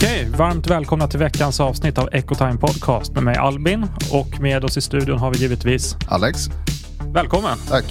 [0.00, 4.76] Okej, varmt välkomna till veckans avsnitt av Ecotime Podcast med mig Albin och med oss
[4.76, 6.38] i studion har vi givetvis Alex,
[7.12, 7.58] Välkommen!
[7.68, 7.84] tack.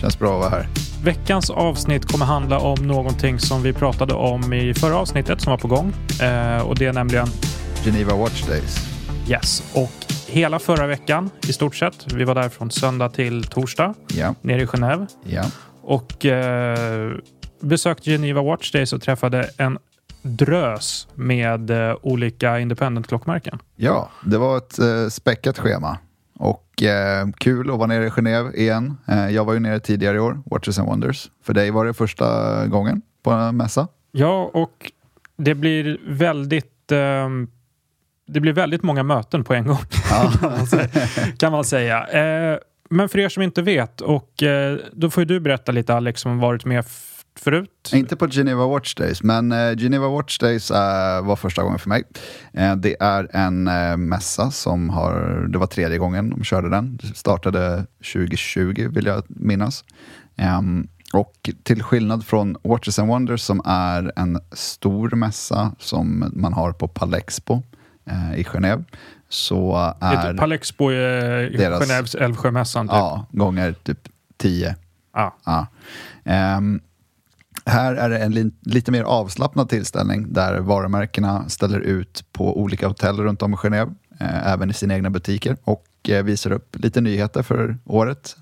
[0.00, 0.68] Känns bra att vara här.
[1.04, 5.58] Veckans avsnitt kommer handla om någonting som vi pratade om i förra avsnittet som var
[5.58, 7.26] på gång eh, och det är nämligen
[7.84, 8.76] Geneva Watch Days.
[9.28, 9.72] Yes.
[9.74, 12.12] Och hela förra veckan i stort sett.
[12.12, 15.44] Vi var där från söndag till torsdag Ja, nere i Genève ja.
[15.82, 17.12] och eh,
[17.60, 19.78] besökte Geneva Watch Days och träffade en
[20.22, 23.58] drös med eh, olika independent klockmärken.
[23.76, 25.98] Ja, det var ett eh, späckat schema.
[26.38, 28.96] Och eh, kul att vara nere i Genève igen.
[29.08, 31.30] Eh, jag var ju nere tidigare i år, Watches and Wonders.
[31.44, 33.88] För dig var det första gången på en mässa.
[34.12, 34.92] Ja, och
[35.36, 37.48] det blir väldigt ehm,
[38.26, 39.78] det blir väldigt många möten på en gång,
[40.40, 40.88] kan man säga.
[41.38, 42.06] Kan man säga.
[42.06, 42.58] Eh,
[42.90, 46.20] men för er som inte vet, och eh, då får ju du berätta lite Alex,
[46.20, 46.84] som varit med
[47.38, 47.90] förut.
[47.94, 51.88] Inte på Geneva Watch Days, men eh, Geneva Watch Days eh, var första gången för
[51.88, 52.02] mig.
[52.52, 53.64] Eh, det är en
[54.08, 56.96] mässa som har, det var tredje gången de körde den.
[56.96, 59.84] Det startade 2020 vill jag minnas.
[60.36, 66.52] Ehm, och till skillnad från Watches and Wonders som är en stor mässa som man
[66.52, 67.62] har på Palexpo
[68.36, 68.84] i Genève,
[69.28, 70.34] så är...
[70.34, 72.86] Palexpo är Deras- Genèves Älvsjömässan.
[72.88, 72.92] Typ.
[72.92, 74.08] Ja, gånger typ
[74.38, 74.76] 10
[75.14, 75.36] Ja.
[75.44, 75.66] Ja.
[76.24, 76.80] Ehm,
[77.66, 82.88] här är det en li- lite mer avslappnad tillställning där varumärkena ställer ut på olika
[82.88, 86.76] hotell runt om i Genève, eh, även i sina egna butiker och eh, visar upp
[86.78, 88.36] lite nyheter för året.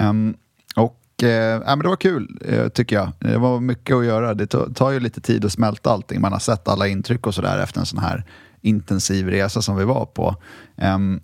[0.00, 0.36] Um,
[0.76, 3.12] och eh, men Det var kul, eh, tycker jag.
[3.18, 4.34] Det var mycket att göra.
[4.34, 6.20] Det tar ju lite tid att smälta allting.
[6.20, 8.24] Man har sett alla intryck och sådär efter en sån här
[8.60, 10.36] intensiv resa som vi var på.
[10.76, 11.20] Um,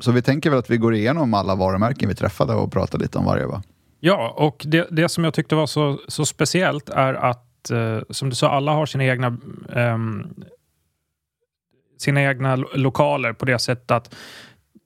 [0.00, 3.18] så vi tänker väl att vi går igenom alla varumärken vi träffade och pratar lite
[3.18, 3.46] om varje.
[3.46, 3.62] Va?
[4.00, 8.30] Ja, och det, det som jag tyckte var så, så speciellt är att, eh, som
[8.30, 9.26] du sa, alla har sina egna
[9.74, 9.98] eh,
[11.98, 14.14] sina egna lo- lokaler på det sättet att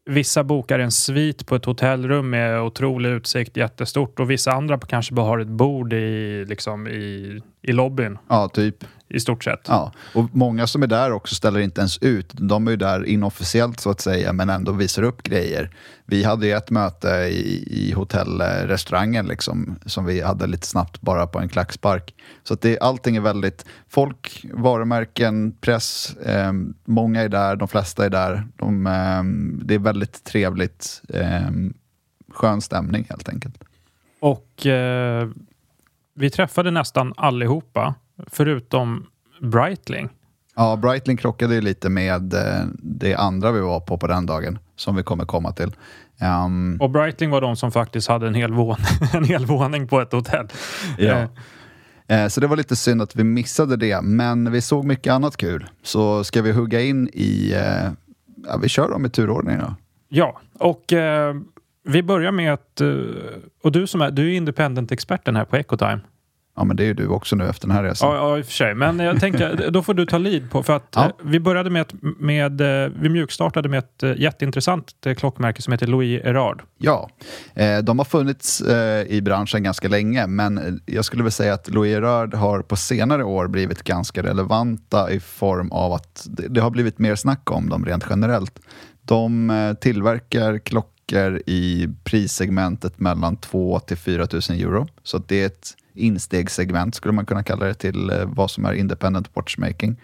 [0.04, 5.14] vissa bokar en svit på ett hotellrum med otrolig utsikt, jättestort, och vissa andra kanske
[5.14, 9.60] bara har ett bord i, liksom, i, i lobbyn Ja, typ i stort sett.
[9.68, 9.92] Ja.
[10.14, 12.32] Och många som är där också ställer inte ens ut.
[12.32, 15.70] De är ju där inofficiellt så att säga, men ändå visar upp grejer.
[16.04, 21.26] Vi hade ju ett möte i, i hotellrestaurangen liksom, som vi hade lite snabbt bara
[21.26, 22.14] på en klackspark.
[22.42, 26.52] Så att det, allting är väldigt, folk, varumärken, press, eh,
[26.84, 28.46] många är där, de flesta är där.
[28.56, 29.22] De, eh,
[29.66, 31.50] det är väldigt trevligt, eh,
[32.32, 33.64] skön stämning helt enkelt.
[34.20, 35.28] Och eh,
[36.14, 37.94] vi träffade nästan allihopa,
[38.26, 39.06] förutom
[39.40, 40.08] Breitling.
[40.56, 44.58] Ja, Breitling krockade ju lite med eh, det andra vi var på på den dagen,
[44.76, 45.72] som vi kommer komma till.
[46.20, 50.00] Ehm, Och Breitling var de som faktiskt hade en hel våning, en hel våning på
[50.00, 50.48] ett hotell.
[50.98, 51.26] Ja.
[52.08, 55.12] Eh, eh, så det var lite synd att vi missade det, men vi såg mycket
[55.12, 55.66] annat kul.
[55.82, 57.52] Så ska vi hugga in i...
[57.52, 57.90] Eh,
[58.46, 59.74] ja, vi kör dem i turordning då.
[60.08, 61.34] Ja, och eh,
[61.84, 62.80] vi börjar med att...
[63.62, 66.00] Och du som är, du är independent-experten här på Ecotime.
[66.62, 68.10] Ja, men det är ju du också nu efter den här resan.
[68.10, 68.74] Ja, ja, i och för sig.
[68.74, 71.04] Men jag tänker, då får du ta lead på, för att Ja.
[71.04, 75.72] eh, vi började med, ett, med eh, vi mjukstartade med ett eh, jätteintressant klockmärke som
[75.72, 76.62] heter Louis Erard.
[76.78, 77.10] Ja,
[77.82, 78.62] de har funnits
[79.06, 83.24] i branschen ganska länge, men jag skulle väl säga att Louis Erard har på senare
[83.24, 87.84] år blivit ganska relevanta i form av att det, har blivit mer snack om dem
[87.84, 88.60] rent generellt.
[89.02, 95.74] De tillverkar klockor i prissegmentet mellan 2 till 4 000 euro, så det är ett
[95.94, 100.00] instegssegment skulle man kunna kalla det till eh, vad som är independent watchmaking.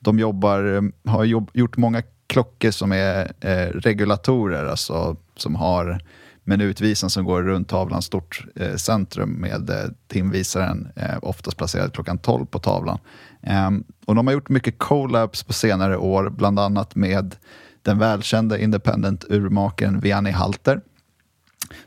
[0.00, 6.00] De jobbar, eh, har jobb, gjort många klockor som är eh, regulatorer, alltså som har
[6.44, 12.18] minutvisen som går runt tavlans stort eh, centrum med eh, timvisaren eh, oftast placerad klockan
[12.18, 12.98] 12 på tavlan.
[13.42, 17.36] Ehm, och de har gjort mycket collabs på senare år, bland annat med
[17.82, 20.80] den välkända independent urmakaren Vianney Halter.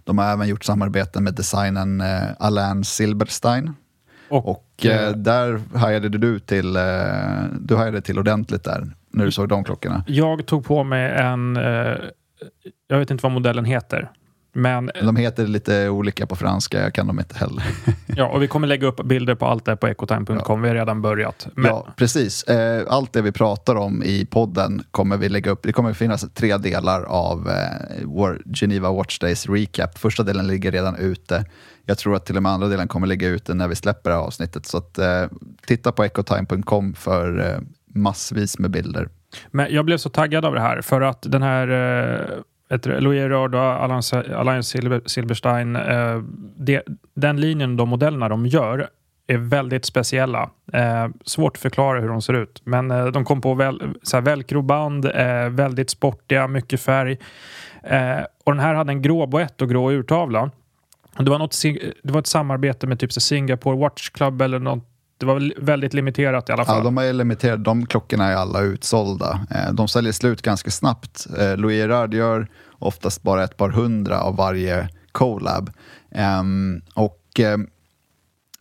[0.03, 3.73] De har även gjort samarbeten med designern eh, Alain Silberstein.
[4.29, 6.81] Och eh, där hajade du till, eh,
[7.59, 10.03] du hajade till ordentligt där när du såg de klockorna.
[10.07, 11.97] Jag tog på mig en, eh,
[12.87, 14.11] jag vet inte vad modellen heter,
[14.57, 17.63] Men, de heter lite olika på franska, jag kan dem inte heller.
[18.15, 20.39] ja, och vi kommer lägga upp bilder på allt det på ecotime.com.
[20.47, 20.55] Ja.
[20.55, 21.47] Vi har redan börjat.
[21.53, 21.65] Men...
[21.65, 22.43] Ja, precis.
[22.43, 25.63] Eh, allt det vi pratar om i podden kommer vi lägga upp.
[25.63, 29.97] Det kommer finnas tre delar av eh, Geneva Watch Days Recap.
[29.97, 31.45] Första delen ligger redan ute.
[31.85, 34.15] Jag tror att till och med andra delen kommer ligga ute när vi släpper det
[34.15, 34.65] här avsnittet.
[34.65, 35.25] Så att, eh,
[35.67, 37.59] titta på ecotime.com för eh,
[37.93, 39.09] massvis med bilder.
[39.51, 42.39] Men jag blev så taggad av det här för att den här eh,
[42.69, 46.21] Louis Rörd och Alliance Silber, Silberstein, eh,
[46.57, 46.83] det,
[47.13, 48.89] den linjen, de modellerna de gör
[49.27, 50.49] är väldigt speciella.
[50.73, 52.61] Eh, svårt att förklara hur de ser ut.
[52.63, 57.17] Men eh, de kom på väl, så velcroband, eh, väldigt sportiga, mycket färg.
[57.83, 60.51] Eh, och den här hade en grå boett och grå urtavla.
[61.17, 61.61] Det var, något,
[62.03, 66.49] det var ett samarbete med typ Singapore Watch Club eller något det var väldigt limiterat
[66.49, 66.77] i alla fall.
[66.77, 67.63] Ja, de är limiterade.
[67.63, 69.47] De klockorna är alla utsålda.
[69.51, 71.27] Eh, de säljer slut ganska snabbt.
[71.37, 72.47] Eh, Louis Gerard gör
[72.79, 75.71] oftast bara ett par hundra av varje collab.
[76.11, 77.67] Ehm, och ehm,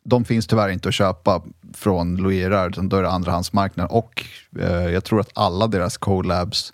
[0.05, 1.43] de finns tyvärr inte att köpa
[1.75, 3.89] från Louis Gerard, då är det andrahandsmarknad.
[3.91, 4.25] Och
[4.59, 6.73] eh, jag tror att alla deras collabs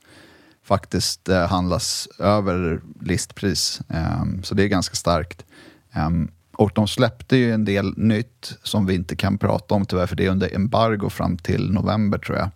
[0.65, 3.81] faktiskt handlas över listpris.
[3.89, 5.45] Ehm, så det är ganska starkt.
[6.61, 10.17] Och de släppte ju en del nytt som vi inte kan prata om tyvärr, för
[10.17, 12.51] det är under embargo fram till november tror jag.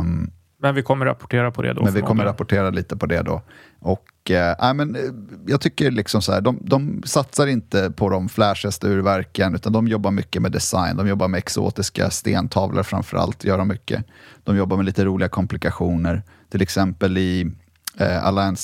[0.00, 1.84] Um, men vi kommer rapportera på det då?
[1.84, 3.42] Men vi kommer rapportera lite på det då.
[3.78, 5.02] Och, äh, men, eh,
[5.46, 9.88] jag tycker liksom så här, de, de satsar inte på de flashigaste urverken, utan de
[9.88, 10.96] jobbar mycket med design.
[10.96, 14.04] De jobbar med exotiska stentavlor framför allt, gör de mycket.
[14.44, 16.22] De jobbar med lite roliga komplikationer.
[16.50, 17.52] Till exempel i
[17.98, 18.56] eh, Alain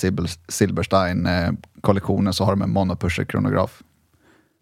[0.49, 3.83] Silberstein-kollektionen eh, så har de en monopusher-kronograf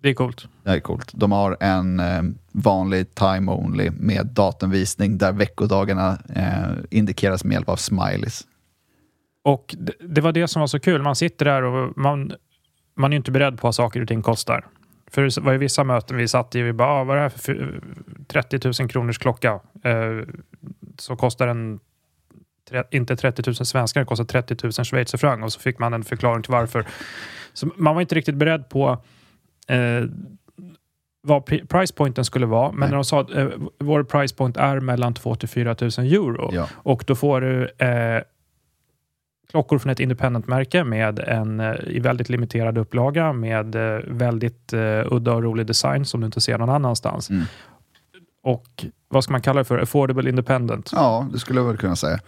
[0.03, 0.49] det är coolt.
[0.63, 1.11] Det är coolt.
[1.15, 2.23] De har en eh,
[2.53, 8.47] vanlig time only med datumvisning där veckodagarna eh, indikeras med hjälp av smileys.
[9.45, 11.03] Och det, det, var det som var så kul.
[11.03, 12.33] Man sitter där och man,
[12.97, 14.67] man är inte beredd på vad saker och ting kostar.
[15.11, 17.21] För det var ju vissa möten vi satt i och vi bara, ah, vad är
[17.21, 17.81] det här för
[18.29, 19.61] 30 000 kronors klocka?
[19.85, 20.29] Eh,
[20.99, 21.81] så kostar den
[22.91, 26.43] inte 30 000 svenskar, det kostar 30 000 schweizerfranc och så fick man en förklaring
[26.43, 26.87] till varför.
[27.53, 28.99] Så man var inte riktigt beredd på
[29.69, 30.05] eh,
[31.23, 32.73] vad price pointen skulle vara.
[32.73, 32.89] Men Nej.
[32.89, 33.49] när de sa att eh,
[33.79, 36.69] vår price point är mellan 2 till 4 000 euro ja.
[36.73, 38.23] och då får du eh,
[39.53, 45.13] klockor från ett independent-märke med en eh, i väldigt limiterad upplaga med eh, väldigt uh,
[45.13, 47.31] udda och rolig design som du inte ser någon annanstans.
[47.31, 47.45] Mm.
[48.43, 49.79] Och vad ska man kalla det för?
[49.79, 50.91] Affordable independent?
[50.95, 52.19] Ja, det skulle jag väl kunna säga.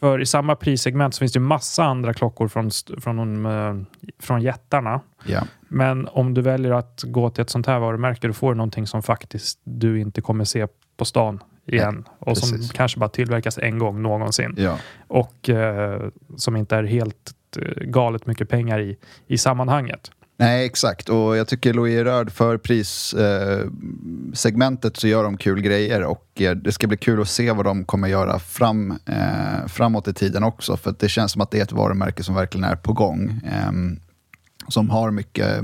[0.00, 3.82] För i samma prissegment så finns det massa andra klockor från, från, uh,
[4.18, 5.00] från jättarna.
[5.26, 5.42] Ja.
[5.60, 8.86] Men om du väljer att gå till ett sånt här varumärke, då får du någonting
[8.86, 10.66] som faktiskt du inte kommer se
[10.96, 12.04] på stan igen.
[12.06, 14.54] Ja, och som kanske bara tillverkas en gång någonsin.
[14.58, 14.78] Ja.
[15.08, 18.96] Och uh, som inte är helt uh, galet mycket pengar i,
[19.26, 20.10] i sammanhanget.
[20.40, 21.08] Nej, exakt.
[21.08, 26.56] Och jag tycker Louis Rörd för prissegmentet eh, så gör de kul grejer och eh,
[26.56, 30.44] det ska bli kul att se vad de kommer göra fram, eh, framåt i tiden
[30.44, 30.76] också.
[30.76, 33.40] För det känns som att det är ett varumärke som verkligen är på gång.
[33.44, 33.72] Eh,
[34.68, 35.60] som har mycket,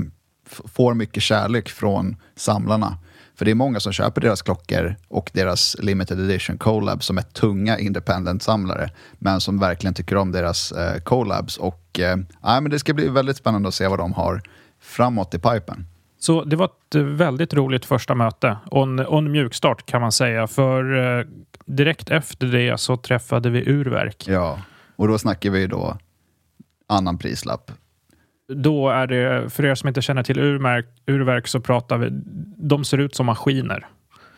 [0.49, 2.97] får mycket kärlek från samlarna.
[3.35, 7.21] För det är många som köper deras klockor och deras limited edition collab som är
[7.21, 8.89] tunga independent-samlare,
[9.19, 11.57] men som verkligen tycker om deras eh, collabs.
[11.57, 14.41] Och, eh, men det ska bli väldigt spännande att se vad de har
[14.85, 15.85] framåt i pipen.
[16.19, 20.11] Så det var ett väldigt roligt första möte och en, och en mjukstart kan man
[20.11, 20.47] säga.
[20.47, 21.25] För eh,
[21.65, 24.27] direkt efter det så träffade vi Urverk.
[24.27, 24.59] Ja,
[24.95, 25.97] och då snackar vi då
[26.87, 27.71] annan prislapp.
[28.47, 32.07] Då är det, för er som inte känner till urverk, urverk så pratar vi,
[32.57, 33.87] de ser ut som maskiner.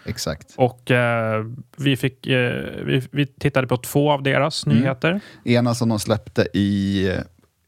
[0.06, 0.54] Exakt.
[0.58, 1.46] Och eh,
[1.78, 4.78] vi, fick, eh, vi, vi, tittade på två av deras mm.
[4.78, 5.20] nyheter.
[5.44, 7.12] Ena som de släppte i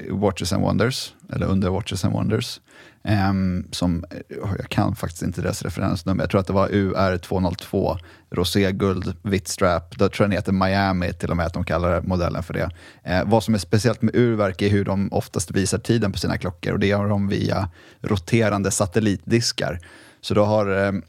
[0.09, 2.61] Watches and Wonders, eller under Watches and Wonders.
[3.03, 7.97] Um, som, eh, jag kan faktiskt inte deras referensnummer, jag tror att det var UR202,
[8.29, 9.95] roséguld, vitt strap.
[9.97, 12.69] Då tror jag den heter Miami till och med, att de kallar modellen för det.
[13.09, 16.37] Uh, vad som är speciellt med urverk är hur de oftast visar tiden på sina
[16.37, 17.69] klockor och det gör de via
[18.01, 19.79] roterande satellitdiskar.
[20.21, 21.03] Så du har um,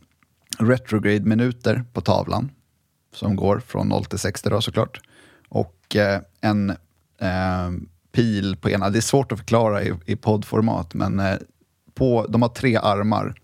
[0.59, 2.50] retrograde-minuter på tavlan
[3.14, 5.00] som går från 0 till 60 då såklart.
[5.49, 6.70] Och uh, en
[7.23, 7.80] uh,
[8.12, 8.90] pil på ena.
[8.90, 11.23] Det är svårt att förklara i, i poddformat, men
[12.00, 13.35] på, de har tre armar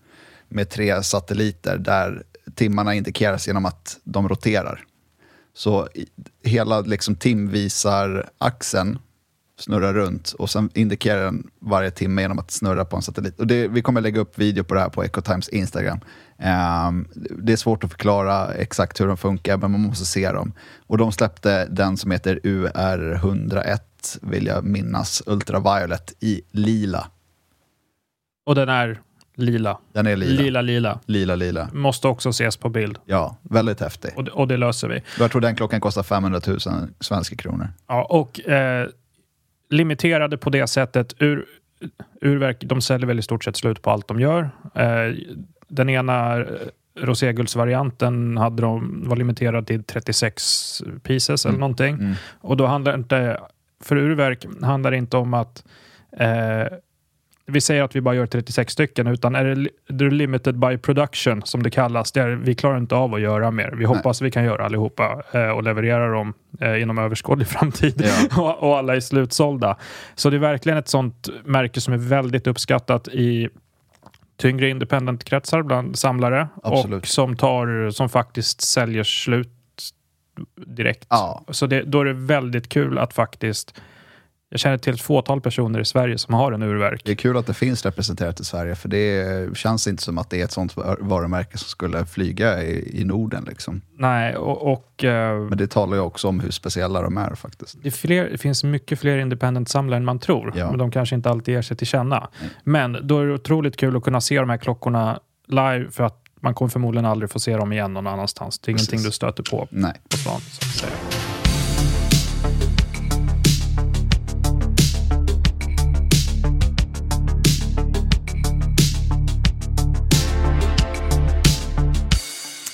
[0.49, 2.23] med tre satelliter där
[2.55, 4.85] timmarna indikeras genom att de roterar.
[5.53, 5.87] Så
[6.43, 8.99] hela liksom, timvisar-axeln
[9.59, 13.39] snurrar runt och sen indikerar den varje timme genom att snurra på en satellit.
[13.39, 15.99] Och det, vi kommer lägga upp video på det här på Ecotimes Instagram.
[16.37, 17.07] Um,
[17.43, 20.53] det är svårt att förklara exakt hur de funkar, men man måste se dem.
[20.87, 23.79] Och de släppte den som heter UR101
[24.21, 27.07] vill jag minnas, Ultraviolet i lila.
[28.47, 28.99] Och den är
[29.35, 29.77] lila.
[29.93, 30.41] Den är lila.
[30.41, 30.99] Lila, lila.
[31.05, 31.69] Lila, lila.
[31.73, 32.97] Måste också ses på bild.
[33.05, 34.11] Ja, väldigt häftig.
[34.15, 35.01] Och, det- och det löser vi.
[35.19, 36.59] Jag tror den klockan kostar 500 000
[36.99, 37.67] svenska kronor.
[37.87, 38.87] Ja, och eh,
[39.69, 41.13] limiterade på det sättet.
[41.19, 41.45] Ur,
[42.21, 44.49] urverk, de säljer väl i stort sett slut på allt de gör.
[44.75, 45.15] Eh,
[45.67, 46.45] den ena eh,
[46.99, 51.95] roséguldsvarianten hade de, var limiterad till 36 pieces eller någonting.
[51.95, 52.13] Mm.
[52.41, 53.39] Och då handlar det inte,
[53.83, 55.63] för urverk handlar det inte om att
[56.19, 56.67] eh,
[57.51, 60.77] vi säger att vi bara gör 36 stycken, utan är det, det är limited by
[60.77, 62.11] production som det kallas.
[62.11, 63.71] Det är, vi klarar inte av att göra mer.
[63.71, 68.03] Vi hoppas vi kan göra allihopa eh, och leverera dem eh, inom överskådlig framtid.
[68.05, 68.41] Ja.
[68.41, 69.77] och, och alla är slutsålda.
[70.15, 73.49] Så det är verkligen ett sånt märke som är väldigt uppskattat i
[74.37, 77.01] tyngre independent-kretsar bland samlare Absolut.
[77.01, 79.53] och som, tar, som faktiskt säljer slut
[80.55, 81.07] direkt.
[81.09, 81.43] Ja.
[81.49, 83.81] Så det, då är det väldigt kul att faktiskt
[84.49, 87.01] jag känner till ett fåtal personer i Sverige som har en urverk.
[87.05, 90.29] Det är kul att det finns representerat i Sverige, för det känns inte som att
[90.29, 93.45] det är ett sånt varumärke som skulle flyga i, i Norden.
[93.47, 93.81] Liksom.
[93.97, 97.77] Nej, och, och eh, Men det talar ju också om hur speciella de är faktiskt.
[97.83, 100.53] det, är fler, det finns mycket fler independent-samlare än man tror.
[100.55, 100.69] Ja.
[100.69, 102.29] Men de kanske inte alltid ger sig till känna.
[102.63, 106.23] Men då är det otroligt kul att kunna se de här klockorna live för att
[106.41, 108.59] man kommer förmodligen aldrig få se dem igen någon annanstans.
[108.59, 108.89] Det är Precis.
[108.89, 109.93] ingenting du stöter på Nej.
[110.09, 110.41] på stan.
[110.41, 110.93] Så att säga.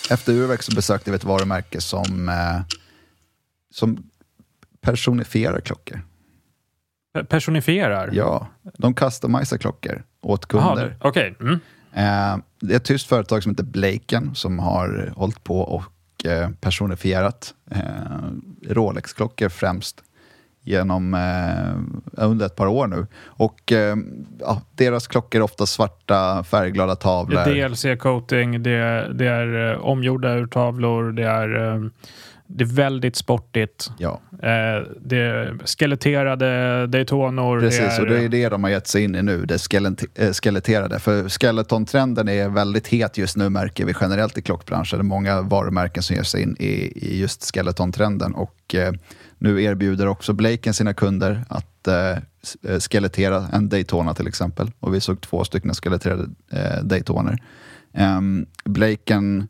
[0.10, 2.62] Efter urverk så besökte vi ett varumärke som, eh,
[3.74, 4.04] som
[4.82, 6.02] personifierar klockor.
[7.16, 8.10] Pe- Personifierar?
[8.14, 10.86] Ja, de customisar klockor åt kunder.
[10.86, 11.36] det- Okej.
[11.40, 11.54] Mm.
[11.94, 16.50] Eh, det är ett tyst företag som heter Blaken som har hållit på och eh,
[16.50, 17.82] personifierat eh,
[18.70, 20.04] Rolex-klockor främst
[20.64, 23.08] genom eh, under ett par år nu.
[23.26, 23.96] Och eh,
[24.40, 27.40] ja, deras klockor är ofta svarta färgglada Det tavlor.
[27.40, 31.82] är DLC-coating, det, det är eh, omgjorda urtavlor, det är, eh,
[32.48, 33.92] det är väldigt sportigt.
[33.98, 37.60] Ja, Eh, det är skeletterade Daytonor.
[37.60, 38.00] precis.
[38.00, 39.74] och det är det de har gett sig in i nu, det
[40.16, 41.00] eh, skeletterade.
[41.00, 45.00] För skeleton-trenden är väldigt het just nu märker vi generellt i klockbranschen.
[45.00, 48.34] Det är många varumärken som ger sig in i, i just skeleton-trenden.
[48.34, 48.94] Och eh,
[49.44, 52.12] nu erbjuder också Blaken sina kunder att eh,
[52.72, 54.72] eh, skelettera en Daytona till exempel.
[54.80, 57.38] Och vi såg två stycken skeletterade eh, Daytoner.
[58.18, 59.48] Um, Blaken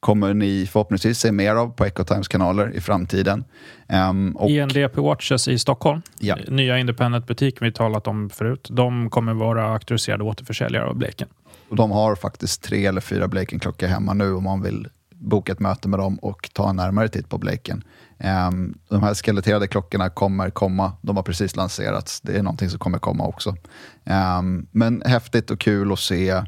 [0.00, 3.44] kommer ni förhoppningsvis se mer av på Ecotimes kanaler i framtiden.
[3.88, 6.02] Ehm, och, INDP Watches i Stockholm.
[6.18, 6.36] Ja.
[6.48, 8.68] Nya independent-butiken vi talat om förut.
[8.70, 11.28] De kommer vara auktoriserade återförsäljare av Bleken.
[11.68, 15.60] och de har faktiskt tre eller fyra Blaken-klockor hemma nu om man vill boka ett
[15.60, 17.84] möte med dem och ta en närmare titt på Blaken.
[18.18, 20.92] Ehm, de här skeletterade klockorna kommer komma.
[21.02, 22.20] De har precis lanserats.
[22.20, 23.56] Det är någonting som kommer komma också.
[24.04, 26.42] Ehm, men häftigt och kul att se.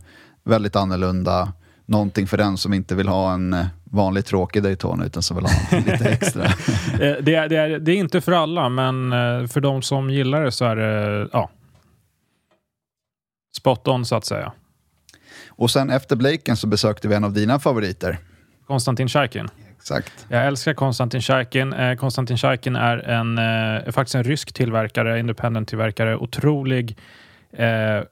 [0.44, 1.52] Väldigt annorlunda.
[1.86, 5.78] Någonting för den som inte vill ha en vanlig tråkig Daytona utan som vill ha
[5.78, 6.44] lite extra.
[6.44, 10.10] Eh, det, är, det, är, det är inte för alla, men eh, för de som
[10.10, 11.50] gillar det så är det ja,
[13.56, 14.52] spot on så att säga.
[15.48, 18.18] och sen efter Blaken så besökte vi en av dina favoriter.
[18.66, 19.48] Konstantin Chaikin.
[19.76, 20.26] Exakt.
[20.28, 21.72] Jag älskar Konstantin Chaikin.
[21.72, 26.16] Eh, Konstantin Chaikin är, en, eh, faktiskt en rysk tillverkare, independent-tillverkare.
[26.16, 26.98] Otrolig,
[27.52, 28.02] eh,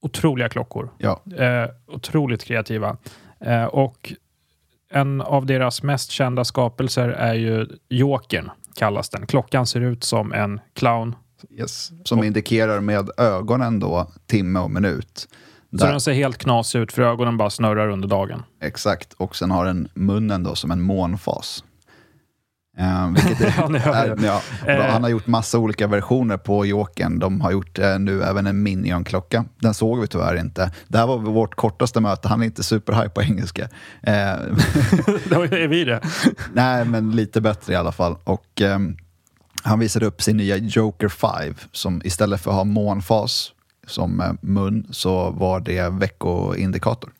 [0.00, 0.90] otroliga klockor.
[0.98, 1.20] Ja.
[1.38, 2.96] Eh, otroligt kreativa.
[3.40, 4.12] Eh, och
[4.90, 9.26] en av deras mest kända skapelser är ju Jokern, kallas den.
[9.26, 11.16] Klockan ser ut som en clown.
[11.50, 11.90] Yes.
[12.04, 15.28] Som indikerar med ögonen då timme och minut.
[15.78, 18.42] Så den ser helt knasig ut för ögonen bara snurrar under dagen.
[18.62, 21.64] Exakt, och sen har den munnen då som en månfas.
[22.78, 24.92] Eh, vilket är, Ja, är, ja, Eh.
[24.92, 27.18] han har gjort massa olika versioner på Jokern.
[27.18, 29.44] De har gjort eh, nu även en Minion-klocka.
[29.60, 30.70] Den såg vi tyvärr inte.
[30.88, 32.28] Det här var vårt kortaste möte.
[32.28, 33.62] Han är inte superhype på engelska.
[34.02, 34.12] Eh,
[35.30, 36.00] Då är vi det.
[36.52, 38.16] nej, men lite bättre i alla fall.
[38.24, 38.96] Och ehm,
[39.62, 43.52] han visade upp sin nya Joker 5 som istället för att ha månfas
[43.86, 47.10] som eh, mun så var det veckoindikator.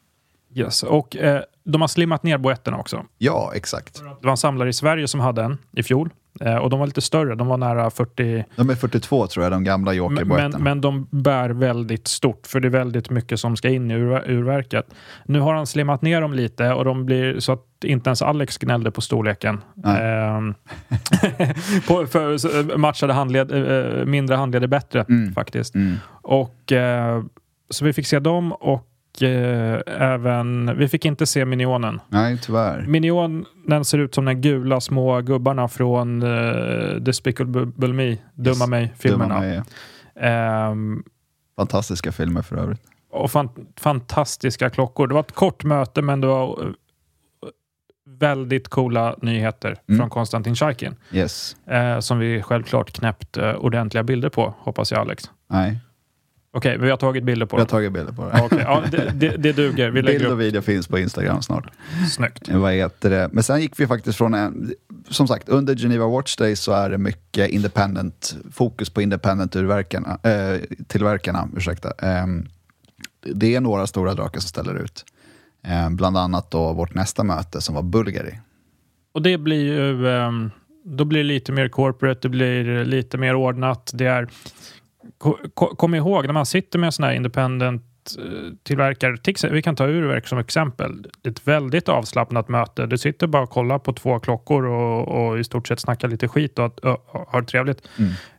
[0.55, 0.83] Yes.
[0.83, 3.05] Och eh, de har slimmat ner boetterna också.
[3.19, 3.95] Ja, exakt.
[3.95, 6.11] Det var en samlare i Sverige som hade en i fjol.
[6.41, 7.35] Eh, och de var lite större.
[7.35, 8.45] De var nära 40.
[8.57, 12.61] De är 42 tror jag, de gamla Men, men, men de bär väldigt stort, för
[12.61, 14.87] det är väldigt mycket som ska in i ur, urverket.
[15.25, 18.59] Nu har han slimmat ner dem lite och de blir så att inte ens Alex
[18.59, 19.61] gnällde på storleken.
[19.85, 20.55] Ehm,
[21.89, 25.33] på, för, så, matchade handled, eh, mindre handleder bättre Mm.
[25.33, 25.75] faktiskt.
[25.75, 25.95] Mm.
[26.23, 27.23] Och, eh,
[27.71, 28.87] så vi fick se dem och
[29.23, 32.01] eh, även, vi fick inte se Minionen.
[32.09, 32.85] Nej, tyvärr.
[32.87, 38.69] Minionen ser ut som de gula små gubbarna från uh, Despicable Me, Dumma Yes.
[38.69, 39.35] mig-filmerna.
[39.35, 39.63] Dumma mig.
[40.21, 41.03] Ehm,
[41.57, 42.81] Fantastiska filmer för övrigt.
[43.11, 45.07] Och fan, fantastiska klockor.
[45.07, 46.71] Det var ett kort möte, men det var eh,
[48.19, 49.99] väldigt coola nyheter Mm.
[49.99, 50.95] från Konstantin Chaikin.
[51.13, 51.57] Yes.
[51.67, 55.25] Eh, som vi självklart knäppt eh, ordentliga bilder på, hoppas jag Alex.
[55.51, 55.79] Nej,
[56.57, 57.71] Okej, vi har tagit bilder på jag har det.
[57.71, 58.31] tagit bilder på det.
[58.35, 58.59] Ja, okej.
[58.63, 59.91] ja, det, det, det duger.
[59.91, 61.67] Vi Bild och upp video finns på Instagram snart.
[62.11, 62.49] snyggt.
[62.49, 63.29] Vad heter det?
[63.33, 64.73] Men sen gick vi faktiskt från en,
[65.09, 70.19] som sagt, under Geneva Watch Day så är det mycket independent, fokus på independent urverkarna,
[70.23, 71.49] eh, tillverkarna.
[71.57, 71.91] Ursäkta.
[71.99, 72.49] Ehm,
[73.35, 75.05] det är några stora drakar som ställer ut.
[75.65, 78.41] Ehm, bland annat då vårt nästa möte som var Bulgari.
[79.15, 80.09] Och det blir ju...
[80.09, 80.51] ehm,
[80.85, 83.91] då blir det lite mer corporate, det blir lite mer ordnat.
[83.95, 84.29] Det är...
[85.19, 87.83] ko- ko- Kom ihåg, när man sitter med en sån här independent
[88.19, 91.07] eh, tillverkare, vi kan ta urverk som exempel.
[91.29, 92.87] Ett väldigt avslappnat möte.
[92.87, 96.29] Du sitter bara och kollar på två klockor och, och i stort sett snackar lite
[96.29, 96.81] skit och,
[97.29, 97.89] har det trevligt.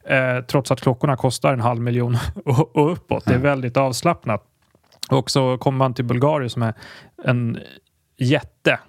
[0.03, 3.25] Eh, trots att klockorna kostar en halv miljon och, och uppåt.
[3.25, 4.43] Det är väldigt avslappnat.
[5.09, 6.73] Och så kommer man till Bulgarien som är
[7.23, 7.59] en
[8.17, 8.79] jätte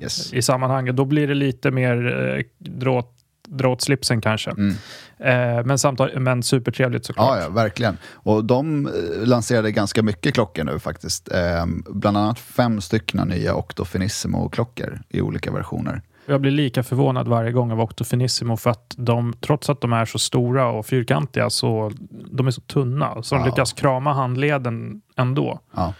[0.00, 0.32] Yes.
[0.32, 0.96] i sammanhanget.
[0.96, 3.02] Då blir det lite mer eh, dra,
[3.48, 4.50] dra åt slipsen kanske.
[4.50, 4.74] Mm.
[5.18, 7.36] Eh, men, samtal, men supertrevligt såklart.
[7.38, 7.98] Ja, ja, verkligen.
[8.12, 11.32] Och de eh, lanserade ganska mycket klockor nu faktiskt.
[11.32, 16.02] Ehm, bland annat fem stycken nya Octo Finissimo-klockor i olika versioner.
[16.26, 19.92] Jag blir lika förvånad varje gång av Octo Finissimo för att de, trots att de
[19.92, 21.92] är så stora och fyrkantiga, så
[22.32, 23.22] de är så tunna.
[23.22, 23.46] Så de Ja.
[23.46, 25.60] lyckas krama handleden ändå.
[25.76, 25.94] Ja.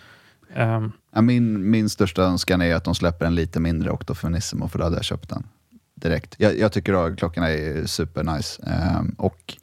[1.14, 4.78] Ja, min, min största önskan är att de släpper en lite mindre Octo Finissimo, för
[4.78, 5.46] då hade jag köpt den
[6.08, 6.34] direkt.
[6.38, 8.62] Jag, jag tycker att klockorna är supernice.
[8.66, 9.54] Ehm, och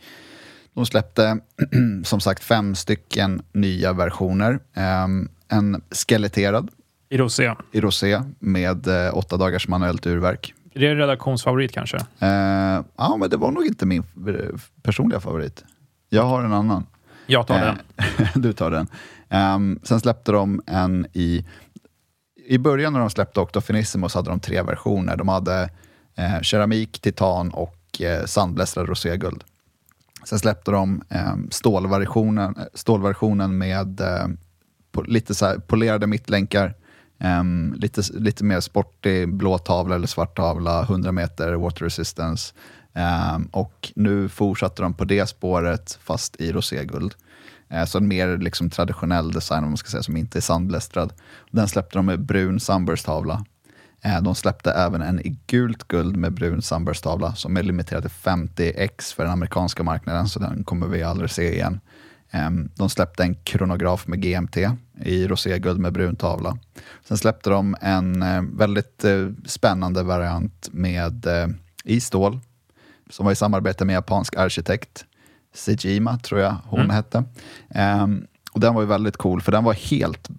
[0.74, 1.40] de släppte
[2.04, 4.60] som sagt fem stycken nya versioner.
[4.74, 6.72] Ehm, en skeletterad
[7.10, 7.54] I rosé.
[7.72, 10.54] i rosé med eh, åtta dagars manuellt urverk.
[10.74, 11.98] Är det en redaktionsfavorit kanske?
[12.20, 15.64] Eh, ja, men det var nog inte min eh, personliga favorit.
[16.10, 16.86] Jag har en annan.
[17.28, 17.78] Jag tar Eh, den.
[18.42, 18.88] du tar den.
[19.30, 21.46] Ehm, sen släppte de en i...
[22.46, 25.18] I början när de släppte Octo Finissimo så hade de tre versioner.
[25.18, 25.70] De hade
[26.16, 29.44] eh, keramik, titan och eh, sandblästrad roséguld.
[30.24, 34.28] Sen släppte de ehm, eh, stålversionen, stålversionen med eh,
[34.92, 36.74] på, lite så här polerade mittlänkar,
[37.20, 42.54] ehm, lite, lite mer sportig blå tavla eller svart tavla, 100 meter water resistance.
[42.94, 47.16] Ehm, och nu fortsatte de på det spåret fast i roséguld.
[47.70, 51.14] Eh, så en mer liksom traditionell design om man ska säga, som inte är sandblästrad.
[51.52, 53.46] Den släppte de med brun sunburst-tavla.
[54.04, 58.12] Eh, de släppte även en i gult guld med brun sunburst-tavla som är limiterad till
[58.12, 61.80] 50x för den amerikanska marknaden, så den kommer vi aldrig se igen.
[62.32, 64.58] Ehm, De släppte en kronograf med GMT
[65.06, 66.58] i roséguld med brun tavla.
[67.08, 71.26] Sen släppte de en eh, väldigt eh, spännande variant med
[71.84, 72.40] i stål
[73.10, 75.06] som var i samarbete med japansk arkitekt
[75.54, 77.24] Sejima, tror jag hon hette.
[77.70, 80.30] Ehm, och den var ju väldigt cool, för den var helt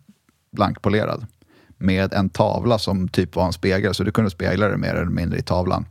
[0.52, 1.26] blankpolerad
[1.82, 5.04] med en tavla som typ var en spegel, så du kunde spegla det mer eller
[5.10, 5.86] mindre i tavlan.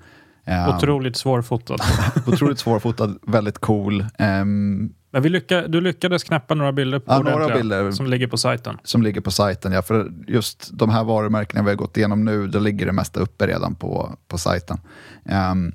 [0.46, 1.76] Ehm, Otroligt svårfotad.
[2.28, 4.06] otroligt svårfotad, väldigt cool.
[4.18, 7.92] Ehm, Men vi lycka, du lyckades knäppa några bilder på Ja, några bilder.
[7.92, 8.78] som ligger på sajten.
[8.84, 9.72] som ligger på sajten.
[9.72, 13.20] Ja, för just de här varumärkena vi har gått igenom nu, då ligger det mesta
[13.20, 14.78] uppe redan på, på sajten.
[15.26, 15.74] Ehm,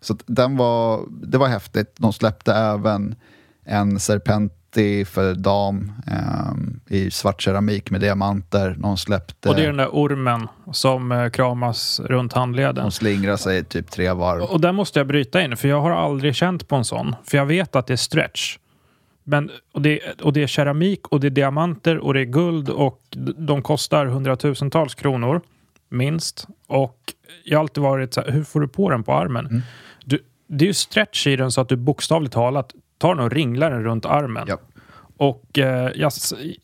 [0.00, 1.94] så den var, det var häftigt.
[1.98, 3.14] De släppte även
[3.64, 4.00] en
[4.72, 8.76] Serpenti för dam ehm, i svart keramik med diamanter.
[8.78, 9.48] De släppte...
[9.48, 12.74] Och det är den där ormen som eh, kramas runt handleden.
[12.74, 14.42] De slingrar sig typ tre varv.
[14.42, 17.16] Och där måste jag bryta in, för jag har aldrig känt på en sån.
[17.24, 18.58] För jag vet att det är stretch.
[19.24, 22.68] Men, och, det, och det är keramik och det är diamanter och det är guld
[22.68, 23.00] och
[23.36, 25.40] de kostar hundratusentals kronor,
[25.88, 26.46] minst.
[26.66, 26.98] Och
[27.44, 29.62] jag har alltid varit så här, hur får du på den på armen?
[30.04, 33.30] Du, det är ju stretch i den så att du bokstavligt talat tar den och
[33.30, 34.44] ringlar den runt armen.
[34.48, 34.58] Ja.
[35.16, 36.12] Och eh, jag,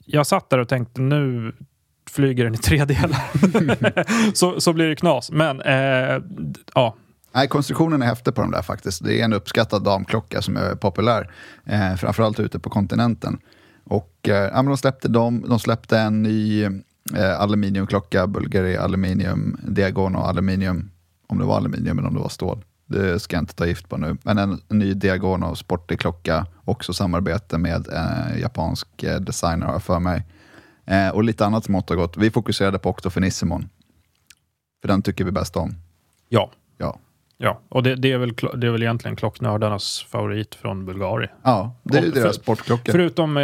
[0.04, 1.52] jag satt där och tänkte nu
[2.10, 4.32] flyger den i tre delar.
[4.34, 5.30] så, så blir det knas.
[5.30, 6.22] Men eh,
[6.74, 6.96] ja,
[7.34, 9.04] Nej, konstruktionen är häftig på de där faktiskt.
[9.04, 11.30] Det är en uppskattad damklocka som är populär,
[11.64, 13.38] eh, framförallt ute på kontinenten.
[13.84, 16.64] Och eh, ja, de släppte dem, de släppte en ny
[17.16, 20.90] eh, aluminiumklocka, Bulgari aluminium, Diagono aluminium,
[21.26, 22.64] om det var aluminium eller om det var stål.
[22.88, 24.16] Det ska jag inte ta gift på nu.
[24.22, 29.82] Men en, ny Diagono sportig klocka, också samarbete med eh, japansk eh, designer har jag
[29.82, 30.24] för mig.
[30.84, 32.16] Eh, och lite annat smått och gott.
[32.16, 33.68] Vi fokuserade på Octo Finissimon,
[34.80, 35.74] för den tycker vi bäst om.
[36.28, 36.50] ja.
[36.78, 36.98] Ja.
[37.40, 41.30] Ja, och det, det, är väl, det är väl egentligen klocknördarnas favorit från Bulgarien.
[41.42, 42.92] Ja, det är ju deras sportklocka.
[42.92, 43.42] Förutom, eh,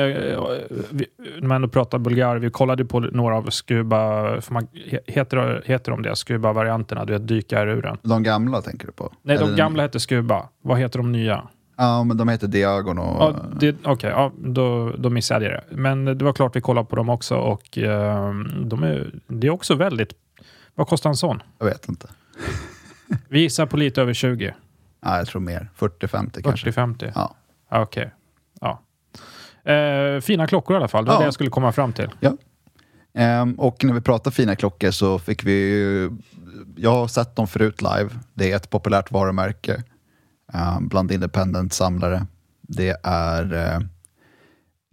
[0.91, 1.07] vi,
[1.41, 5.63] när man ändå pratar Bulgarien, vi kollade på några av Scuba, för man, he- heter,
[5.67, 7.99] heter de det, Scuba-varianterna, du vet dykaruren.
[8.03, 9.13] De gamla tänker du på?
[9.23, 10.49] Nej, Eller de gamla hette Scuba.
[10.63, 11.49] Vad heter de nya?
[11.77, 13.35] Ja, men de heter Diagon och...
[13.61, 15.77] Ja, Okej, ja, då, då missade jag det.
[15.77, 19.51] Men det var klart vi kollade på dem också och eh, de är, det är
[19.51, 20.13] också väldigt...
[20.75, 21.43] Vad kostar en sån?
[21.59, 22.09] Jag vet inte.
[23.29, 24.55] Vi gissar på lite över 20.
[25.05, 25.71] Ja, jag tror mer.
[25.79, 26.71] 40-50 kanske.
[26.71, 27.13] 40-50?
[27.15, 27.35] Ja.
[27.71, 28.13] Ja, Okej.
[28.61, 28.81] Ja.
[29.73, 31.05] Eh, fina klockor i alla fall.
[31.05, 31.21] Det var Ja.
[31.21, 32.11] det jag skulle komma fram till.
[33.15, 36.11] Ehm, och när vi pratar fina klockor så fick vi ju...
[36.77, 38.11] Jag har sett dem förut live.
[38.35, 39.83] Det är ett populärt varumärke
[40.53, 42.27] ehm, bland independent-samlare.
[42.61, 43.81] Det är eh,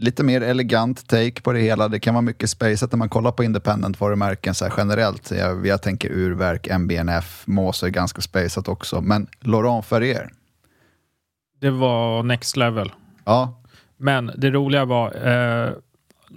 [0.01, 1.87] lite mer elegant take på det hela.
[1.87, 5.31] Det kan vara mycket spacet när man kollar på independent-varumärken så här generellt.
[5.31, 9.01] Jag, jag tänker urverk, MBNF, Moser är ganska spacet också.
[9.01, 10.29] Men Laurent Ferrier,
[11.61, 12.91] Det var next level.
[13.25, 13.61] ja,
[13.97, 15.69] Men det roliga var, eh,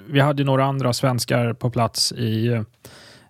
[0.07, 2.47] vi hade några andra svenskar på plats i,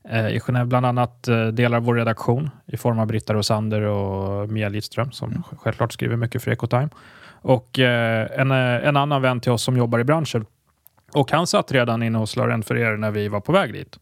[0.08, 3.80] eh, i Genève, bland annat eh, delar av vår redaktion i form av Britta Rosander
[3.82, 6.88] och Mia Lidström som självklart skriver mycket för Ecotime.
[7.44, 10.46] Och eh, en, eh, en annan vän till oss som jobbar i branschen.
[11.12, 13.98] Och han satt redan inne hos Laurent Ferrer när vi var på väg dit.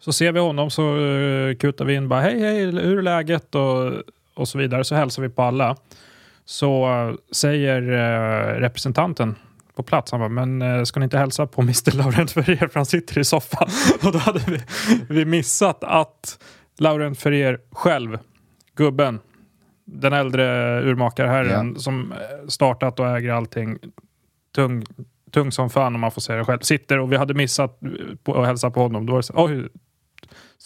[0.00, 3.54] Så ser vi honom så uh, kutar vi in bara hej hej, hur är läget?
[3.54, 3.92] Och,
[4.34, 4.84] och så vidare.
[4.84, 5.76] Så hälsar vi på alla.
[6.44, 7.80] Så eh, säger
[8.60, 9.34] representanten
[9.76, 12.86] på plats, han bara, men ska ni inte hälsa på Mr Laurent Ferrer för han
[12.86, 13.68] sitter i soffan?
[14.06, 14.60] Och då hade vi,
[15.08, 16.38] vi missat att
[16.78, 18.18] Laurent Ferrer själv,
[18.76, 19.20] gubben,
[19.84, 20.44] den äldre
[20.82, 23.78] urmakarherren som eh, startat och äger allting,
[24.54, 24.84] tung,
[25.30, 27.90] tung som fan om man får säga det själv, sitter och vi hade missat eh,
[28.24, 29.06] på att hälsa på honom.
[29.06, 29.68] Då var det så, oj,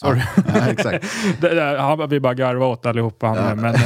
[0.01, 0.21] sorry.
[0.55, 1.05] ja, exakt.
[1.41, 3.55] det, det, han, vi bara garvade åt allihopa, han, Ja.
[3.55, 3.81] men eh,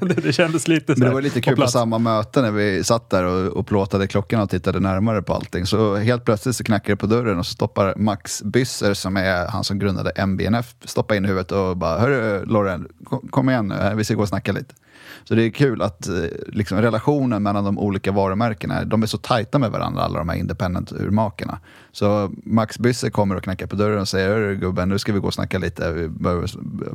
[0.00, 1.72] det, det kändes lite så Men det var lite kul på, plats.
[1.72, 5.66] samma möte när vi satt där och, och plåtade klockorna och tittade närmare på allting.
[5.66, 9.46] Så helt plötsligt så knackar det på dörren och så stoppar Max Bysser, som är
[9.48, 13.92] han som grundade MBNF, stoppar in huvudet och bara Hörru Lauren, kom, kom igen nu,
[13.96, 14.74] vi ska gå och snacka lite.
[15.24, 16.14] Så det är kul att eh,
[16.46, 20.36] liksom, relationen mellan de olika varumärkena, de är så tajta med varandra, alla de här
[20.36, 21.58] independent-urmakarna.
[21.92, 25.18] Så Max Bysser kommer och knackar på dörren och säger Hörru gubben, nu ska vi
[25.18, 26.50] gå och snacka lite, vi behöver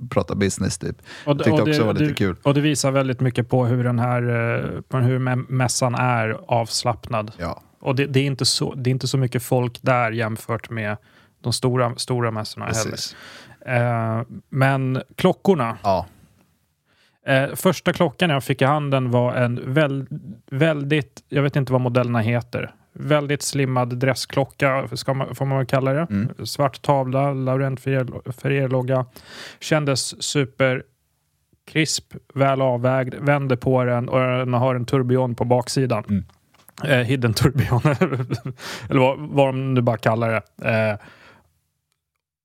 [0.10, 0.98] prata business typ.
[1.26, 2.36] Och, Jag tyckte och också det var lite kul.
[2.44, 6.38] Och det visar väldigt mycket på hur den här eh, på hur mä- mässan är
[6.48, 7.32] avslappnad.
[7.38, 7.62] Ja.
[7.80, 10.98] Och det, det, är inte så, det är inte så mycket folk där jämfört med
[11.42, 13.16] de stora, stora mässorna Precis.
[13.66, 14.18] heller.
[14.20, 15.78] Eh, men klockorna.
[15.84, 16.06] Ja,
[17.28, 20.06] Eh, första klockan jag fick i handen var en väl,
[20.52, 25.94] väldigt, jag vet inte vad modellerna heter, väldigt slimmad dressklocka, ska man, får man kalla
[25.94, 26.08] det.
[26.10, 26.46] Mm.
[26.46, 29.06] Svart tavla, Laurent Ferrier- Ferrier-logga.
[29.60, 30.84] Kändes super
[31.72, 36.04] krisp, väl avvägd, vänder på den och den har en tourbillon på baksidan.
[36.10, 36.26] Mm.
[36.84, 37.82] Eh, hidden tourbillon,
[38.90, 40.70] eller vad, vad de nu bara kallar det.
[40.70, 40.98] Eh,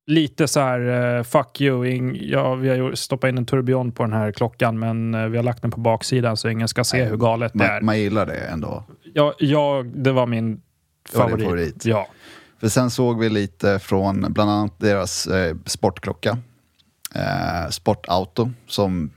[0.07, 4.13] lite så här, eh, fuck you, ja, vi har stoppat in en tourbillon på den
[4.13, 7.07] här klockan men eh, vi har lagt den på baksidan så ingen ska se Nej,
[7.07, 7.81] hur galet det är.
[7.81, 8.85] man, gillar det ändå.
[9.15, 10.55] Ja, ja, det var min
[11.13, 11.45] Det var favorit.
[11.45, 11.85] favorit.
[11.87, 12.07] Ja.
[12.61, 16.39] För sen såg vi lite från bland annat deras eh, sportklocka,
[17.15, 19.11] eh, Sportauto, som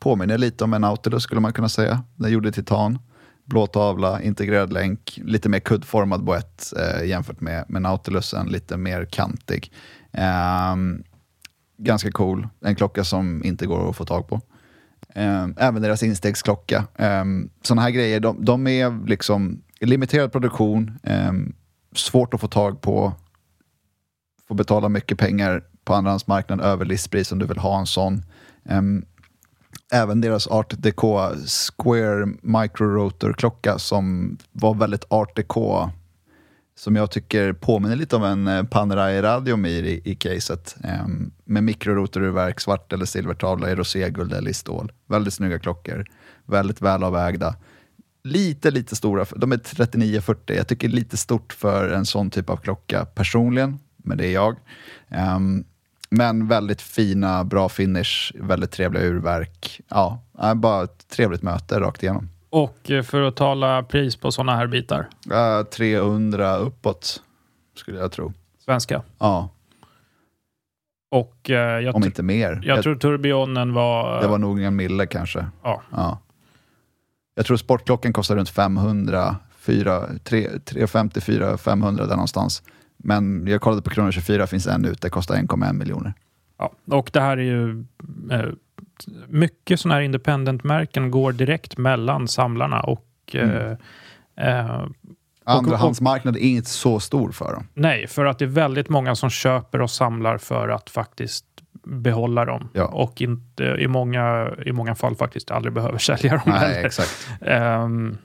[0.00, 2.04] påminner lite om en Nautilus skulle man kunna säga.
[2.16, 2.98] Den gjorde titan,
[3.44, 9.04] blå tavla, integrerad länk, lite mer kuddformad boett eh, jämfört med, med Nautilusen, lite mer
[9.04, 9.72] kantig.
[10.12, 11.04] Um,
[11.78, 14.40] ganska cool, en klocka som inte går att få tag på.
[15.14, 16.86] Um, även deras instegsklocka.
[16.96, 21.54] Ehm, um, Sådana här grejer, de, de är liksom limiterad produktion, um,
[21.94, 23.12] svårt att få tag på,
[24.48, 28.22] får betala mycket pengar på andrahandsmarknaden över listpris om du vill ha en sån.
[29.92, 35.90] Även deras Art Deco Square Micro Rotor klocka som var väldigt Art Deco
[36.80, 40.76] som jag tycker påminner lite om en eh, Panerai Radiomir i, i caset.
[41.04, 44.92] Um, med mikrorotorurverk, svart eller silvertavla i roséguld eller i stål.
[45.06, 46.06] Väldigt snygga klockor,
[46.46, 47.54] väldigt välavvägda.
[48.24, 50.36] Lite, lite stora, de är 39-40.
[50.46, 54.56] Jag tycker lite stort för en sån typ av klocka personligen, men det är jag.
[55.36, 55.64] Um,
[56.10, 59.80] men väldigt fina, bra finish, väldigt trevliga urverk.
[59.88, 62.28] Ja, eh, bara ett trevligt möte rakt igenom.
[62.50, 67.22] Och eh, för att tala pris på sådana här bitar, Äh, 300 uppåt,
[67.76, 68.32] skulle jag tro.
[68.64, 69.02] svenska.
[69.18, 69.48] Ja,
[71.10, 72.60] Och eh, jag, om inte mer.
[72.64, 74.20] jag tror turbionen var...
[74.20, 75.46] Det var nog en mille kanske.
[75.62, 75.82] ja.
[75.90, 76.18] Ja.
[77.34, 82.62] Jag tror sportklockan kostar runt 500, 4, 3, 350, 4, 500 där någonstans.
[82.96, 86.14] Men jag kollade på Kronor 24, finns en ute, kostar 1,1 miljoner.
[86.58, 87.84] Ja, och det här är ju...
[89.28, 93.06] Mycket sådana här independent-märken går direkt mellan samlarna och...
[93.32, 93.76] Eh,
[94.36, 94.84] eh,
[95.44, 97.66] Andrahandsmarknaden är inte så stor för dem.
[97.74, 101.44] nej, för att det är väldigt många som köper och samlar för att faktiskt
[101.84, 102.68] behålla dem.
[102.72, 102.84] Ja.
[102.84, 107.28] Och inte, i, många, i många fall faktiskt aldrig behöver sälja dem Nej, exakt.
[107.40, 108.18] Ehm,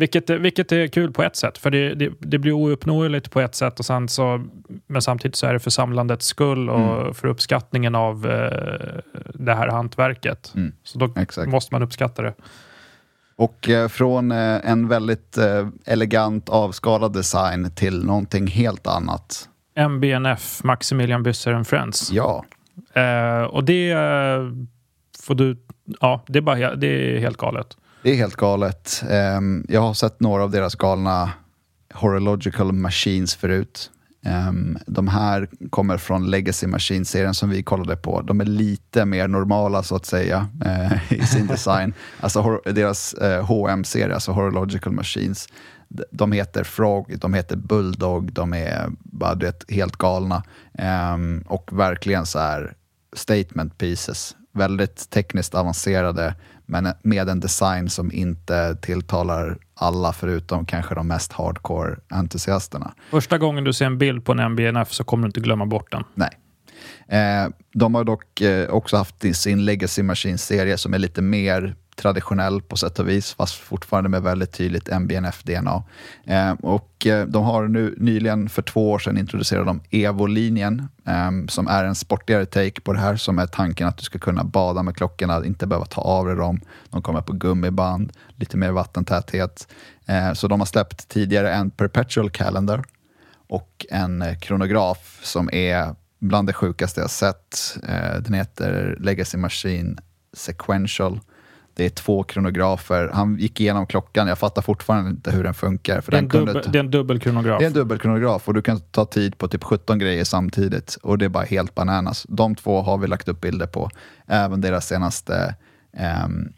[0.00, 3.54] vilket, vilket är kul på ett sätt, för det, det, det blir ouppnåeligt på ett
[3.54, 4.44] sätt, och sen så,
[4.86, 7.14] men samtidigt så är det för samlandets skull och Mm.
[7.14, 9.00] för uppskattningen av eh,
[9.34, 10.52] det här hantverket.
[10.56, 10.72] Mm.
[10.84, 11.48] Så då Exakt.
[11.50, 12.34] måste man uppskatta det.
[13.36, 19.48] Och eh, från eh, en väldigt eh, elegant avskalad design till någonting helt annat.
[19.74, 22.12] MBNF, Maximilian Bysser and Friends.
[22.12, 22.44] Ja,
[22.94, 24.50] Eh, och det eh,
[25.22, 25.56] får du...
[26.00, 27.76] Ja, det är, bara, det är helt galet.
[28.02, 29.04] Det är helt galet.
[29.10, 31.30] Ehm, jag har sett några av deras galna
[31.94, 33.90] Horological Machines förut.
[34.24, 38.22] Ehm, de här kommer från Legacy Machine-serien som vi kollade på.
[38.22, 41.94] De är lite mer normala så att säga eh, i sin design.
[42.20, 45.48] Alltså deras eh, HM-serie, alltså Horological Machines,
[46.10, 50.42] de heter Frog, de heter Bulldog, de är bara du vet, helt galna.
[50.78, 52.74] Ehm, och verkligen så här
[53.16, 54.36] statement pieces.
[54.52, 56.34] Väldigt tekniskt avancerade,
[56.70, 62.94] men med en design som inte tilltalar alla förutom kanske de mest hardcore entusiasterna.
[63.10, 65.92] Första gången du ser en bild på en MBNF så kommer du inte glömma bort
[65.92, 66.04] den.
[66.14, 66.30] Nej.
[67.08, 72.62] Eh, de har dock eh, också haft sin Legacy Machine-serie som är lite mer traditionell
[72.62, 75.82] på sätt och vis, fast fortfarande med väldigt tydligt MBNF-DNA.
[76.24, 81.30] Ehm, eh, och de har nu nyligen, för två år sedan, introducerat de Evo-linjen, eh,
[81.48, 84.44] som är en sportigare take på det här, som är tanken att du ska kunna
[84.44, 86.60] bada med klockorna, inte behöva ta av dig dem.
[86.90, 89.68] De kommer på gummiband, lite mer vattentäthet.
[90.06, 92.84] Eh, så de har släppt tidigare en Perpetual Calendar,
[93.50, 97.76] och en eh, kronograf som är bland det sjukaste jag sett.
[97.88, 99.98] Ehm, den heter Legacy Machine
[100.32, 101.20] Sequential.
[101.80, 103.10] Det är två kronografer.
[103.12, 104.28] Han gick igenom klockan.
[104.28, 106.00] Jag fattar fortfarande inte hur den funkar.
[106.00, 107.58] För Det är, den dubbel, ta- det är en dubbelkronograf.
[107.58, 111.18] det är en dubbelkronograf och du kan ta tid på typ 17 grejer samtidigt och
[111.18, 112.26] det är bara helt bananas.
[112.28, 113.90] De två har vi lagt upp bilder på.
[114.26, 115.54] Även deras senaste
[115.96, 116.52] ehm,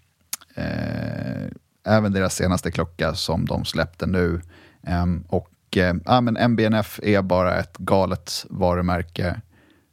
[0.54, 1.46] eh,
[1.86, 4.40] även deras senaste klocka som de släppte nu.
[4.86, 9.40] Ehm, och eh, ja, men MBNF är bara ett galet varumärke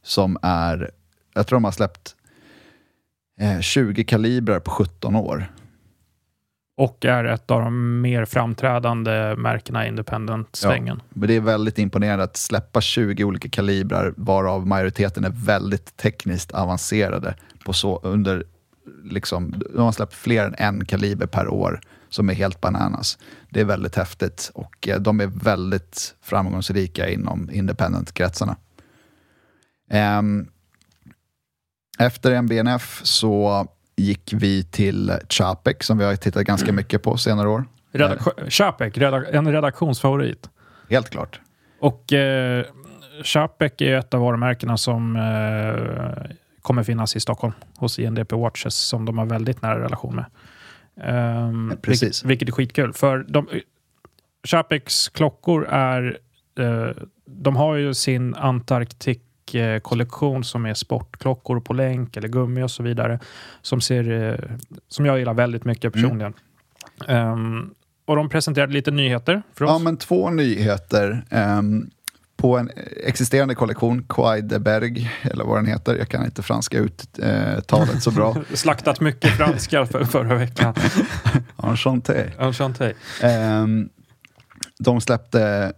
[0.02, 0.90] som är,
[1.34, 2.16] jag tror de har släppt
[3.40, 5.52] eh, 20 kalibrar på 17 år.
[6.76, 11.02] Och är ett av de mer framträdande märkena i independent-svängen.
[11.10, 16.52] Men det är väldigt imponerande att släppa 20 olika kalibrar varav majoriteten är väldigt tekniskt
[16.52, 17.34] avancerade.
[17.64, 18.44] På så, under,
[19.04, 23.18] liksom, de har släppt fler än en kaliber per år som är helt bananas.
[23.50, 28.56] Det är väldigt häftigt och eh, de är väldigt framgångsrika inom independent-kretsarna.
[29.90, 30.46] Ehm,
[32.00, 37.48] efter MBNF så gick vi till Chapek som vi har tittat ganska mycket på senare
[37.48, 37.64] år.
[37.92, 40.50] Redak- Chapek, redak- en redaktionsfavorit.
[40.90, 41.40] Helt klart.
[41.80, 42.64] Och eh,
[43.24, 46.30] Chapek är ett av varumärkena som eh,
[46.62, 50.24] kommer finnas i Stockholm hos INDP Watches som de har väldigt nära relation med.
[51.48, 52.24] Um, Precis.
[52.24, 52.92] Vilket, vilket är skitkul.
[52.92, 53.48] För de,
[54.44, 56.18] Chapeks klockor är...
[56.58, 56.90] Eh,
[57.26, 58.34] de har ju sin
[59.54, 63.18] Antarktik-kollektion som är sportklockor på länk eller gummi och så vidare.
[63.62, 64.56] Som, ser, eh,
[64.88, 66.34] som jag gillar väldigt mycket personligen.
[67.08, 67.70] Ehm,
[68.06, 69.70] och de presenterade lite nyheter för oss.
[69.70, 71.24] Ja, men två nyheter.
[71.30, 71.90] ehm,
[72.36, 72.70] på en
[73.04, 75.96] existerande kollektion, Quai de Berg, eller vad den heter.
[75.96, 78.36] Jag kan inte franska ut eh, så bra.
[78.54, 80.74] Slaktat mycket franska för, förra veckan.
[81.62, 82.30] Enchanté.
[82.38, 82.92] Enchanté.
[83.22, 83.88] Ehm,
[84.78, 85.72] de släppte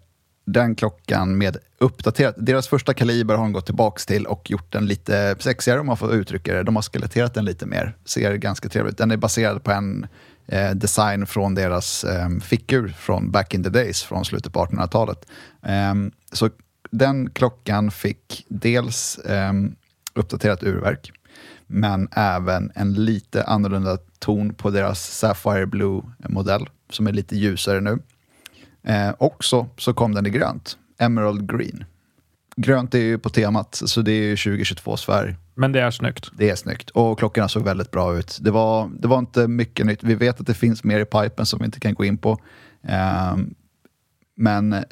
[0.45, 2.35] den klockan med uppdaterat.
[2.39, 5.97] Deras första kaliber har de gått tillbaka till och gjort den lite sexigare om man
[5.97, 6.63] får uttrycka det.
[6.63, 7.97] De har skeletterat den lite mer.
[8.05, 10.07] Ser ganska trevligt Den är baserad på en
[10.47, 15.27] eh, design från deras eh, fickur från back in the days från slutet på 1800-talet.
[15.63, 15.95] Eh,
[16.33, 16.51] så
[16.91, 19.53] den klockan fick dels eh,
[20.15, 21.13] uppdaterat urverk
[21.73, 27.99] men även en lite annorlunda ton på deras Sapphire Blue-modell som är lite ljusare nu.
[28.83, 31.85] Eh, också så kom den i grönt, Emerald Green.
[32.57, 35.37] Grönt är ju på temat, så det är ju 2022s färg.
[35.55, 36.31] Men det är snyggt.
[36.39, 38.39] Det är snyggt och klockorna såg väldigt bra ut.
[38.41, 40.03] Det var, det var inte mycket nytt.
[40.03, 42.39] Vi vet att det finns mer i pipen som vi inte kan gå in på.
[42.83, 43.55] Ehm,
[44.37, 44.85] men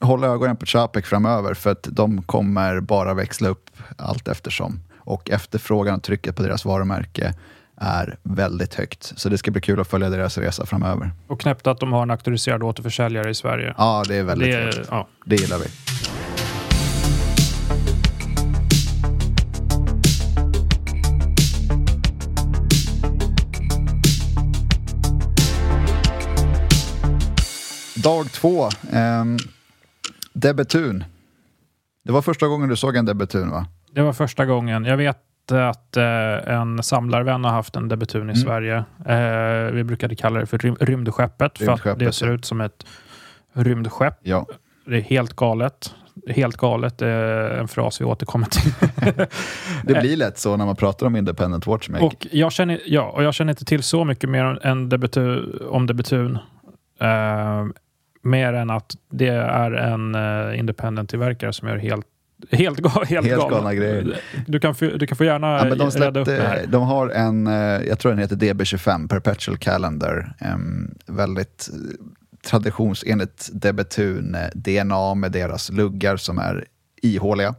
[0.00, 4.80] håll ögonen på Chapek framöver för att de kommer bara växla upp allt eftersom.
[4.96, 7.34] Och efterfrågan och trycket på deras varumärke
[7.80, 9.12] är väldigt högt.
[9.16, 11.10] Så det ska bli kul att följa deras resa framöver.
[11.26, 13.74] Och knäppt att de har en auktoriserad återförsäljare i Sverige.
[13.78, 14.88] Ja, det är väldigt det, trevligt.
[14.90, 15.08] ja.
[15.24, 15.66] Det gillar vi.
[28.02, 28.68] Dag två.
[28.92, 29.38] Um,
[30.32, 31.04] Debetun.
[32.04, 33.66] Det var första gången du såg en Debetun va?
[33.92, 34.84] Det var första gången.
[34.84, 35.18] Jag vet
[35.56, 38.36] att eh, en samlarvän har haft en debutun i Mm.
[38.36, 38.84] Sverige.
[39.06, 42.86] Eh, vi brukade kalla det för rym rymdskeppet, för att det ser ut som ett
[43.52, 44.14] rymdskepp.
[44.22, 44.46] Ja.
[44.86, 45.94] Det är helt galet.
[46.28, 48.72] Helt galet är en fras vi återkommer till.
[49.84, 52.06] Det blir lätt så när man pratar om independent watchmaking.
[52.06, 55.86] och, jag känner, ja, och jag känner inte till så mycket mer än debutu, om
[55.86, 56.38] debutun.
[57.00, 57.66] Eh,
[58.22, 62.06] mer än att det är en uh, independent-tillverkare som gör helt
[62.50, 63.50] Helt, ga, helt, Helt galna.
[63.56, 64.20] galna grejer.
[64.46, 66.66] Du kan, du kan få gärna Ja, men de, rädda upp det släppte, här.
[66.66, 67.52] de har en, eh,
[67.88, 70.34] jag tror den heter DB25, Perpetual Calendar.
[70.38, 72.06] em, väldigt eh,
[72.50, 76.64] traditionsenligt debutun, eh, DNA med deras luggar som är
[77.02, 77.54] ihåliga.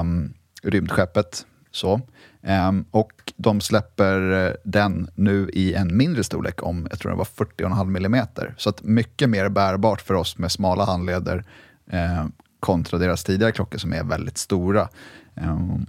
[0.00, 1.46] Um, rymdskeppet.
[1.70, 2.00] Så.
[2.42, 7.24] Em, och de släpper den nu i en mindre storlek om, jag tror det var
[7.24, 8.26] 40,5 mm.
[8.56, 11.44] Så att mycket mer bärbart för oss med smala handleder
[11.90, 12.24] eh,
[12.60, 14.88] kontra deras tidigare klockor som är väldigt stora.
[15.34, 15.86] Ehm,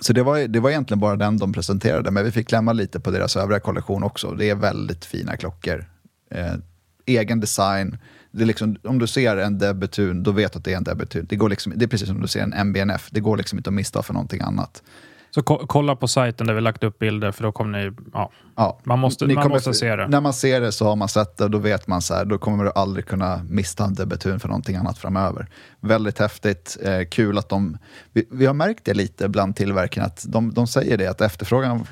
[0.00, 3.00] så det var, det var egentligen bara den de presenterade, men vi fick klämma lite
[3.00, 4.30] på deras övriga kollektion också.
[4.30, 5.84] Det är väldigt fina klockor.
[6.30, 6.54] Eh,
[7.06, 7.98] egen design.
[8.30, 10.84] Det är liksom, om du ser en debutun, då vet du att det är en
[10.84, 11.26] debutun.
[11.28, 13.70] Det, går liksom, det är precis som du ser en MBNF, det går liksom inte
[13.70, 14.82] att missta för någonting annat.
[15.30, 17.92] Så ko- kolla på sajten där vi lagt upp bilder för då kommer ni...
[18.12, 20.08] Ja, Ja, man måste, ni man kommer- måste se det.
[20.08, 22.24] När man ser det så har man sett det och då vet man så här,
[22.24, 25.46] då kommer du aldrig kunna mista en debutun för någonting annat framöver.
[25.80, 27.78] Väldigt häftigt, eh, kul att de,
[28.12, 31.86] vi, vi har märkt det lite bland tillverkarna, att de, de säger det att efterfrågan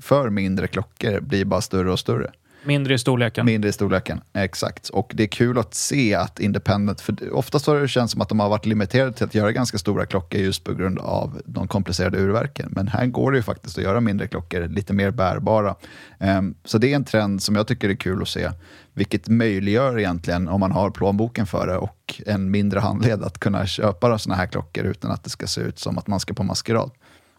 [0.00, 2.30] för mindre klockor blir bara större och större.
[2.64, 3.46] Mindre i storleken.
[3.46, 4.88] Mindre i storleken, exakt.
[4.88, 8.28] Och det är kul att se att Independent, för oftast har det känts som att
[8.28, 11.68] de har varit limiterade till att göra ganska stora klockor just på grund av de
[11.68, 12.68] komplicerade urverken.
[12.70, 15.74] Men här går det ju faktiskt att göra mindre klockor lite mer bärbara.
[16.18, 18.50] Um, så det är en trend som jag tycker är kul att se,
[18.92, 23.66] vilket möjliggör egentligen, om man har plånboken för det och en mindre handled, att kunna
[23.66, 26.42] köpa sådana här klockor utan att det ska se ut som att man ska på
[26.42, 26.90] maskerad.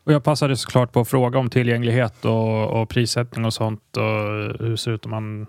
[0.04, 3.98] Och jag passade såklart på att fråga om tillgänglighet och, och prissättning och sånt.
[3.98, 4.04] Och
[4.60, 5.46] hur det ser ut om man...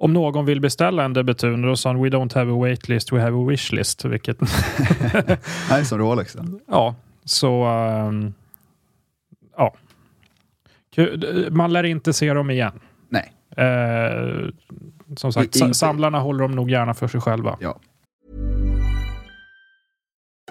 [0.00, 3.20] Om någon vill beställa en debutun, då sa han We don't have a waitlist, we
[3.20, 4.04] have a wishlist.
[4.04, 4.38] Vilket,
[5.70, 6.36] Nej, som Rolex.
[6.68, 7.64] ja, så...
[7.64, 8.32] ehm,
[9.56, 9.74] ja.
[11.50, 12.80] Man lär inte se dem igen.
[13.08, 13.32] Nej.
[13.56, 14.48] Eh,
[15.16, 17.56] som sagt, I- inte- sa- samlarna håller dem nog gärna för sig själva.
[17.60, 17.78] Ja.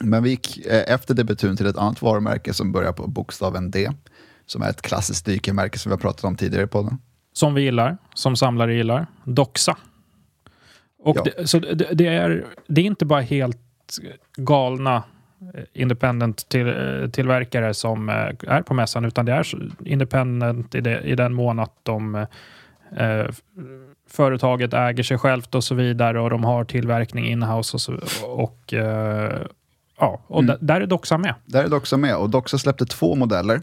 [0.00, 3.90] Men vi gick eh, efter debutun till ett annat varumärke som börjar på bokstaven D,
[4.46, 6.98] som är ett klassiskt dykermärke som vi har pratat om tidigare i podden.
[7.32, 9.06] Som vi gillar, som samlare gillar.
[9.24, 9.76] Doxa.
[11.02, 11.22] Och Ja.
[11.24, 13.58] det, så det, det, är, det är inte bara helt
[14.36, 15.02] galna
[15.54, 16.66] eh, independent till,
[17.54, 21.74] eh, som är på mässan, utan det är independent i, det, i den mån att
[21.82, 22.14] de
[22.96, 23.26] eh,
[24.08, 27.94] företaget äger sig självt och så vidare och de har tillverkning inhouse och, så,
[28.26, 29.46] och eh,
[30.00, 30.56] ja, och Mm.
[30.60, 31.34] där, är Doxa med.
[31.46, 33.62] Där är Doxa med och Doxa släppte två modeller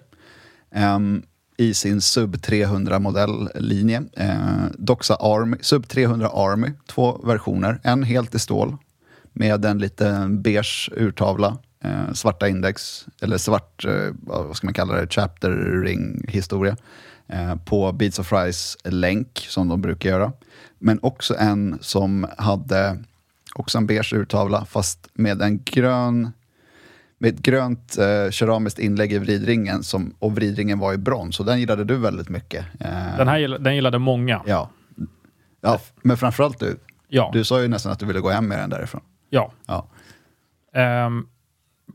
[0.71, 1.23] ehm,
[1.57, 4.03] i sin Sub 300-modelllinje.
[4.17, 7.79] Eh, Doxa Army, Sub 300 Army, två versioner.
[7.83, 8.77] En helt i stål
[9.33, 14.95] med en lite beige urtavla, eh, svarta index, eller svart, eh, vad ska man kalla
[14.95, 15.51] det, chapter
[15.83, 16.77] ring historia
[17.27, 20.31] eh, på Beats of Fries länk som de brukar göra.
[20.79, 22.97] Men också en som hade
[23.55, 26.31] också en beige urtavla fast med en grön
[27.19, 31.39] med ett grönt eh, keramiskt inlägg i vridringen som, och vridringen var i brons.
[31.39, 32.65] Och den gillade du väldigt mycket.
[32.79, 34.41] Eh, Den här gill- den gillade många.
[34.45, 34.69] Ja.
[35.61, 36.77] ja, men framförallt du.
[37.07, 37.29] Ja.
[37.33, 39.01] Du sa ju nästan att du ville gå hem med den därifrån.
[39.29, 39.51] ja.
[39.67, 39.87] Ja.
[40.73, 41.27] Ehm,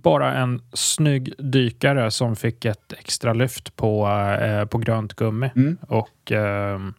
[0.02, 4.08] bara en snygg dykare som fick ett extra lyft på,
[4.40, 5.50] eh, på grönt gummi.
[5.56, 5.78] Mm.
[5.88, 6.92] Och ehm, eh,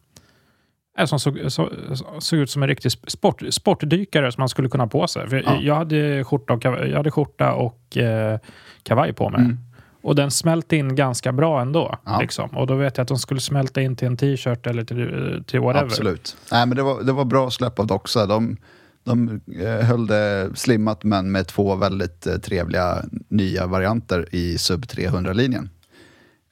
[1.04, 1.70] som såg, så,
[2.18, 5.42] såg ut som en riktig sport, sportdykare som man skulle kunna ha på sig.
[5.46, 5.58] Ja.
[5.60, 8.38] jag, hade skjorta och, kavaj- jag hade skjorta och eh,
[8.82, 9.40] kavaj på mig.
[9.40, 9.58] Mm.
[10.02, 11.98] Och den smälte in ganska bra ändå.
[12.04, 12.20] Ja.
[12.20, 12.50] Liksom.
[12.50, 15.60] Och då vet jag att de skulle smälta in till en t-shirt eller till, till
[15.60, 15.86] whatever.
[15.86, 16.36] Absolut.
[16.52, 18.26] Nej, men det, var, det var bra släpp av Doxa.
[18.26, 18.56] De,
[19.04, 24.84] de eh, höll det slimmat men med två väldigt eh, trevliga nya varianter i sub
[24.84, 25.68] 300-linjen.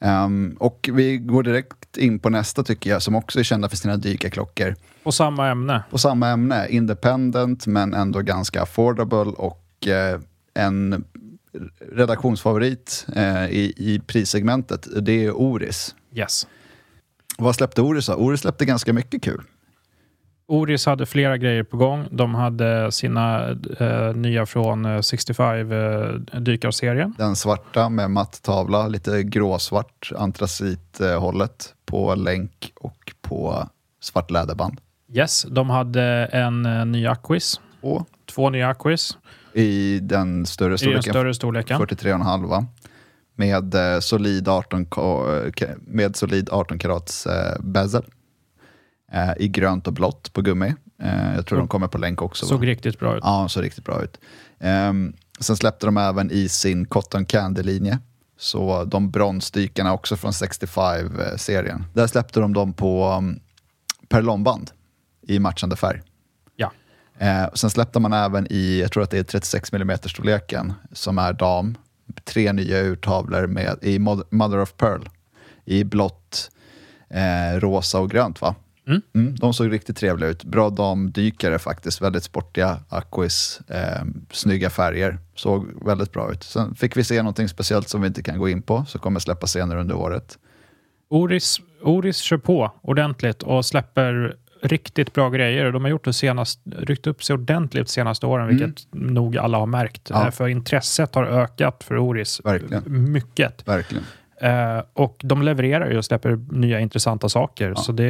[0.00, 3.76] Ehm, och vi går direkt in på nästa tycker jag, som också är kända för
[3.76, 4.76] sina dykarklockor.
[5.02, 5.82] På samma ämne.
[5.90, 10.20] På samma ämne, independent men ändå ganska affordable och eh,
[10.54, 11.04] en
[11.92, 15.94] redaktionsfavorit eh, i, i prissegmentet, det är Oris.
[16.14, 16.46] Yes.
[17.38, 18.14] Vad släppte Oris då?
[18.14, 19.42] Oris släppte ganska mycket kul.
[20.46, 22.04] Oris hade flera grejer på gång.
[22.10, 23.48] De hade sina
[23.80, 26.08] eh, nya från eh, 65 eh,
[26.40, 27.14] dykarserien.
[27.18, 33.68] Den svarta med matt tavla, lite gråsvart antracithållet på länk och på
[34.00, 34.80] svart läderband.
[35.12, 37.60] Yes, de hade en eh, ny Aquis.
[37.80, 39.18] Och Två nya Aquis
[39.54, 41.80] i den större i den storleken, större storleken.
[41.80, 42.66] 43,5 va?
[43.34, 48.02] med eh, solid 18, ka- eh, med solid 18 karats eh, bezel.
[49.12, 50.74] Eh, I grönt och blått på gummi.
[51.02, 52.46] Eh, jag tror de kommer på länk också.
[52.46, 52.48] va?
[52.48, 53.20] Såg riktigt bra ut.
[53.24, 54.20] Ja, såg riktigt bra ut.
[54.60, 57.98] Ehm, sen släppte de även i sin Cotton Candy-linje.
[58.38, 61.84] Så de bronsdykarna också från 65-serien.
[61.94, 63.40] Där släppte de dem på um,
[64.08, 64.70] perlonband
[65.22, 66.02] i matchande färg.
[66.56, 66.72] Ja.
[67.18, 71.18] Eh, sen släppte man även i, jag tror att det är 36 mm storleken som
[71.18, 71.76] är dam.
[72.24, 73.98] Tre nya urtavlor med, i
[74.30, 75.02] Mother of Pearl.
[75.64, 76.50] I blått,
[77.10, 78.54] eh, rosa och grönt va?
[78.86, 79.34] Mm.
[79.36, 80.44] de såg riktigt trevliga ut.
[80.44, 82.00] Bra damdykare faktiskt.
[82.02, 83.60] Väldigt sportiga aquis.
[83.68, 85.18] Eh, snygga färger.
[85.34, 86.42] Såg väldigt bra ut.
[86.42, 88.84] Sen fick vi se någonting speciellt som vi inte kan gå in på.
[88.88, 90.38] Som kommer släppas senare under året.
[91.08, 95.72] Oris, Oris kör på ordentligt och släpper riktigt bra grejer.
[95.72, 99.58] De har gjort det senast, ryckt upp sig ordentligt de senaste åren, vilket nog alla
[99.58, 100.10] har märkt.
[100.10, 100.22] Mm.
[100.22, 100.30] Ja.
[100.30, 103.12] För intresset har ökat för Oris Verkligen.
[103.12, 103.68] mycket.
[103.68, 104.04] Verkligen.
[104.42, 107.74] Eh, och de levererar ju och släpper nya intressanta saker.
[107.74, 108.04] Så det,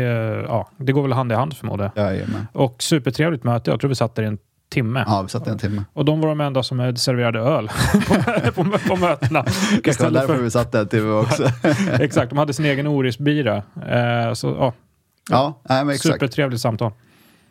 [0.49, 2.13] ja, det går väl hand i hand förmodar jag.
[2.13, 2.47] Jajamän.
[2.53, 3.71] Och supertrevligt möte.
[3.71, 4.39] Jag tror vi satt där i en
[4.71, 5.05] timme.
[5.07, 5.85] Ja, vi satt en timme.
[5.93, 7.69] Och de var de enda som serverade öl
[8.55, 9.45] på, på, på mötena.
[9.85, 11.49] Kanske var därför för- vi satt en timme också.
[12.01, 13.57] Exakt, de hade sin egen Oris-bira.
[13.89, 14.73] Eh, så ja,
[15.31, 16.15] ja, nej, men exakt.
[16.15, 16.93] supertrevligt samtal.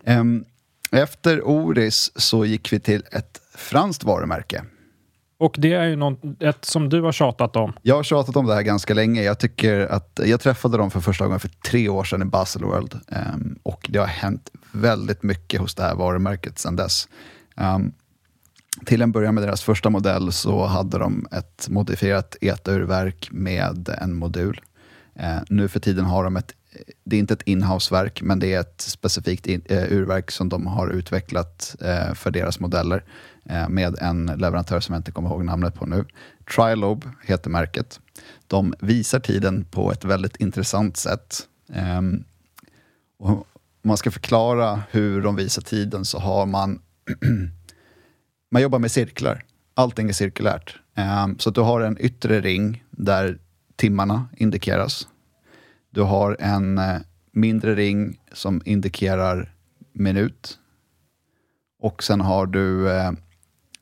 [0.05, 0.45] Ehm,
[0.91, 4.63] efter Oris så gick vi till ett franskt varumärke.
[5.42, 7.74] Och det är ju något, ett som du har tjatat om.
[7.82, 9.24] Jag har tjatat om det här ganska länge.
[9.24, 12.94] Jag, tycker att, jag träffade dem för första gången för tre år sedan i Baselworld.
[12.94, 17.08] Um, ehm, och det har hänt väldigt mycket hos det här varumärket sedan dess.
[17.56, 17.94] Um,
[18.86, 24.14] till en början med deras första modell så hade de ett modifierat ETA-urverk med en
[24.14, 24.62] modul.
[25.20, 26.54] Uh, nu för tiden har de ett,
[27.04, 30.68] det är inte ett inhouse-verk, men det är ett specifikt in, uh, urverk som de
[30.68, 33.04] har utvecklat uh, för deras modeller
[33.46, 36.06] Eh, med en leverantör som jag inte kommer ihåg namnet på nu.
[36.56, 38.00] Trilobe heter märket.
[38.48, 41.48] De visar tiden på ett väldigt intressant sätt.
[41.74, 42.24] Ehm,
[43.18, 43.44] om
[43.82, 46.82] man ska förklara hur de visar tiden så har man
[48.52, 49.44] man jobbar med cirklar.
[49.74, 50.80] Allting är cirkulärt.
[50.96, 53.39] Ehm, så att du har en yttre ring där
[53.76, 55.08] timmarna indikeras.
[55.89, 56.98] Du har en eh,
[57.32, 59.54] mindre ring som indikerar
[59.94, 60.60] minut.
[61.80, 63.12] Och sen har du eh,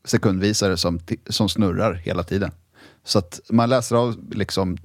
[0.03, 2.51] sekundvisare som, som snurrar hela tiden.
[3.03, 4.77] Så att man läser av liksom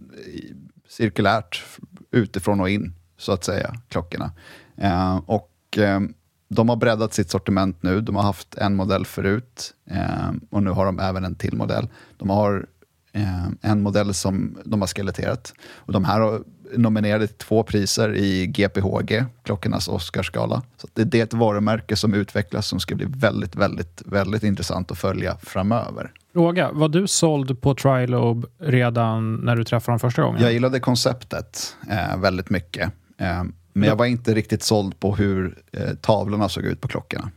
[0.89, 1.65] cirkulärt
[2.11, 4.33] utifrån och in, så att säga, klockorna.
[4.77, 6.01] Eh, och eh,
[6.49, 8.01] de har breddat sitt sortiment nu.
[8.01, 11.89] De har haft en modell förut eh, och nu har de även en till modell.
[12.17, 12.67] De har
[13.13, 15.55] eh, en modell som de har skeletterat.
[15.61, 16.43] Och de här har
[16.77, 20.63] nominerade till två priser i GPHG, klockornas Oscarsgala.
[20.77, 24.91] Så det, det är ett varumärke som utvecklas som ska bli väldigt, väldigt, väldigt intressant
[24.91, 26.13] att följa framöver.
[26.33, 30.43] Fråga, var du såld på Trilobe redan när du träffade dem första gången?
[30.43, 32.93] Jag gillade konceptet eh, väldigt mycket.
[33.19, 37.31] Eh, men jag var inte riktigt såld på hur eh, tavlorna såg ut på klockorna.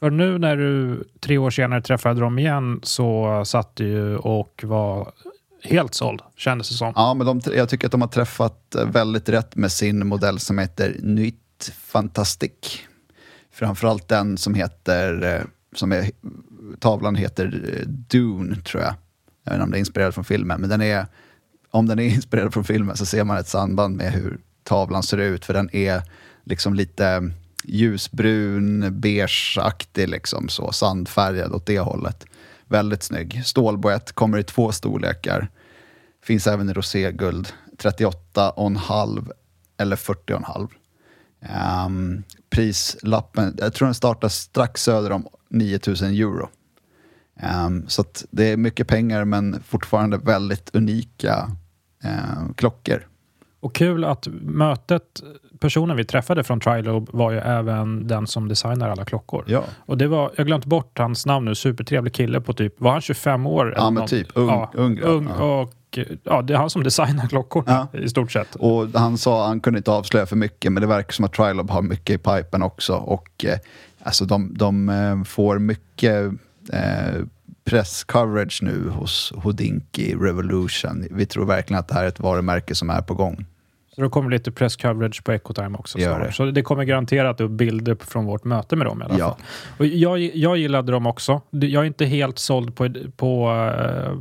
[0.00, 4.64] För nu när du tre år senare träffade dem igen så satt du ju och
[4.66, 5.12] var
[5.62, 6.92] helt såld, kändes det som.
[6.96, 10.38] Ja, men de, jag tycker att de har träffat eh, väldigt rätt med sin modell
[10.38, 12.78] som heter Nuit Fantastique.
[13.52, 15.42] Framförallt den som heter, eh,
[15.74, 16.10] som är,
[16.78, 18.94] tavlan heter eh, Dune, tror jag.
[19.44, 21.06] Jag vet inte om det är inspirerad från filmen, men den är,
[21.70, 25.18] om den är inspirerad från filmen så ser man ett samband med hur tavlan ser
[25.18, 26.02] ut, för den är
[26.44, 27.32] liksom lite
[27.64, 32.26] ljusbrun, beigeaktig, liksom så, sandfärgad åt det hållet.
[32.72, 33.42] Väldigt snygg.
[33.44, 35.48] Stålboett, kommer i två storlekar.
[36.22, 39.32] Finns även i roséguld, 38,5
[39.76, 40.60] eller 40,5.
[40.60, 40.68] Um,
[41.40, 46.48] ehm, prislappen, jag tror den startar strax söder om 9000 euro.
[47.66, 51.50] Um, så att det är mycket pengar men fortfarande väldigt unika
[52.04, 53.08] um, klockor.
[53.60, 55.22] Och kul att mötet,
[55.62, 59.44] personen vi träffade från Trilob var ju även den som designar alla klockor.
[59.46, 59.64] Ja.
[59.78, 62.92] Och det var, jag har glömt bort hans namn nu, supertrevlig kille på typ, var
[62.92, 63.74] han 25 år?
[63.76, 64.28] Ja, men typ.
[64.36, 65.10] Ung- ung grabb.
[65.10, 65.44] ung Ja.
[65.60, 65.72] och
[66.24, 68.54] ja, det är han som designar klockorna i stort sett.
[68.54, 71.70] Och han sa han kunde inte avslöja för mycket, men det verkar som att Trilob
[71.70, 72.94] har mycket i pipen också.
[72.94, 73.58] Och eh,
[74.02, 76.32] alltså de, de eh, får mycket
[76.72, 77.22] eh,
[77.64, 81.06] presscoverage nu hos Houdinki Revolution.
[81.10, 83.46] Vi tror verkligen att det här är ett varumärke som är på gång.
[83.94, 85.98] Så då kommer lite press coverage på Ecotime också.
[85.98, 86.32] Gör det.
[86.32, 89.28] Så det kommer garanterat upp bilder från vårt möte med dem i alla Ja.
[89.28, 89.40] fall.
[89.78, 91.40] Och jag, jag gillade dem också.
[91.50, 94.12] Det- Jag är inte helt såld på, på eh,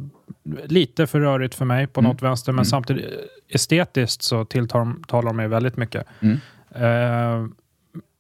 [0.66, 2.12] lite för rörigt för mig på Mm.
[2.12, 6.06] något vänster, men samtidigt eh, estetiskt så tilltalar de mig väldigt mycket.
[6.20, 6.40] Mm.
[6.76, 7.48] Eh,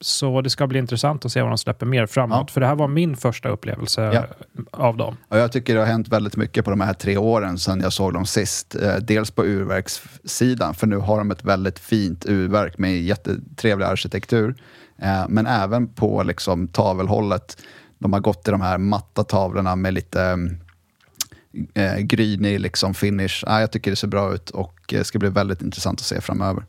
[0.02, 2.44] så det ska bli intressant att se vad de släpper mer framåt.
[2.48, 2.54] Ja.
[2.54, 4.26] För det här var min första upplevelse Ja.
[4.72, 5.18] av dem.
[5.28, 7.94] Och jag tycker det har hänt väldigt mycket på de här tre åren sedan jag
[7.94, 8.76] såg dem sist.
[8.76, 14.56] Eh, dels på urverkssidan, för nu har de ett väldigt fint urverk med jättetrevlig arkitektur.
[15.02, 17.58] Eh, men även på liksom, tavelhållet.
[17.98, 20.38] De har gått i de här matta tavlorna med lite
[21.74, 23.44] eh, grynig liksom, finish.
[23.48, 26.22] Ah, jag tycker det ser bra ut och det ska bli väldigt intressant att se
[26.22, 26.64] framöver.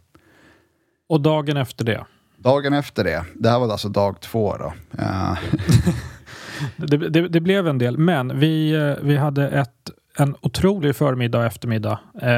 [1.08, 2.04] Och dagen efter det.
[2.42, 4.72] Dagen efter det, det här var alltså dag två då.
[4.98, 5.38] Eh,
[6.76, 11.38] Det, det, det blev en del, men vi, eh, vi hade ett, en otrolig förmiddag
[11.38, 11.98] och eftermiddag.
[12.22, 12.30] Eh,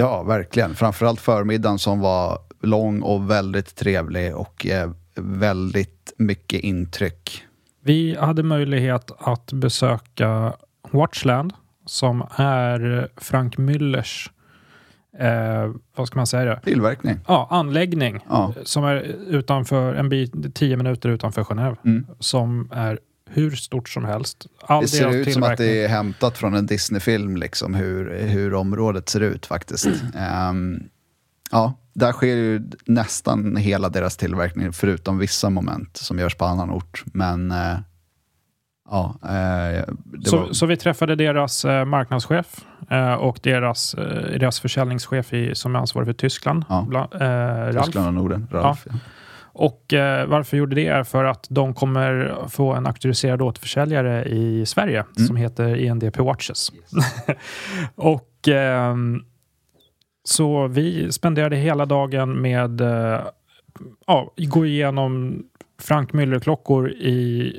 [0.00, 0.74] Ja, verkligen.
[0.74, 7.42] Framförallt förmiddagen som var lång och väldigt trevlig och eh, väldigt mycket intryck.
[7.84, 10.52] Vi hade möjlighet att besöka
[10.90, 11.52] Watchland
[11.86, 14.30] som är Frank Müllers
[15.18, 16.60] eh, vad ska man säga?
[16.64, 17.18] Tillverkning.
[17.28, 18.54] Ja, anläggning Ja.
[18.64, 18.96] som är
[19.28, 21.76] utanför en bit, tio minuter utanför Genève.
[21.84, 22.06] Mm.
[22.18, 22.98] Som är
[23.30, 24.46] hur stort som helst.
[24.60, 28.54] All Det ser ut som att det är hämtat från en Disney-film, liksom, hur, hur
[28.54, 29.88] området ser ut faktiskt.
[30.16, 30.82] Ehm,
[31.50, 36.70] ja, där sker ju nästan hela deras tillverkning, förutom vissa moment som görs på annan
[36.70, 37.04] ort.
[37.06, 37.78] Men eh,
[38.90, 39.84] ja, eh,
[40.24, 40.52] Så, var...
[40.52, 42.56] så vi träffade deras eh, marknadschef
[42.90, 46.86] eh, och deras, eh, deras försäljningschef i, som är ansvarig för Tyskland, Ja.
[46.88, 47.82] bla, eh.
[47.82, 48.86] Tyskland och Norden, Ralf.
[48.90, 48.96] Ja.
[49.54, 54.66] Och eh, varför gjorde det är för att de kommer få en auktoriserad återförsäljare i
[54.66, 55.26] Sverige Mm.
[55.26, 56.72] som heter ENDP Watches.
[57.94, 59.20] och ehm,
[60.24, 62.80] så vi spenderade hela dagen med
[64.06, 65.42] ja, gå igenom
[65.80, 67.54] Frank Müller-klockor i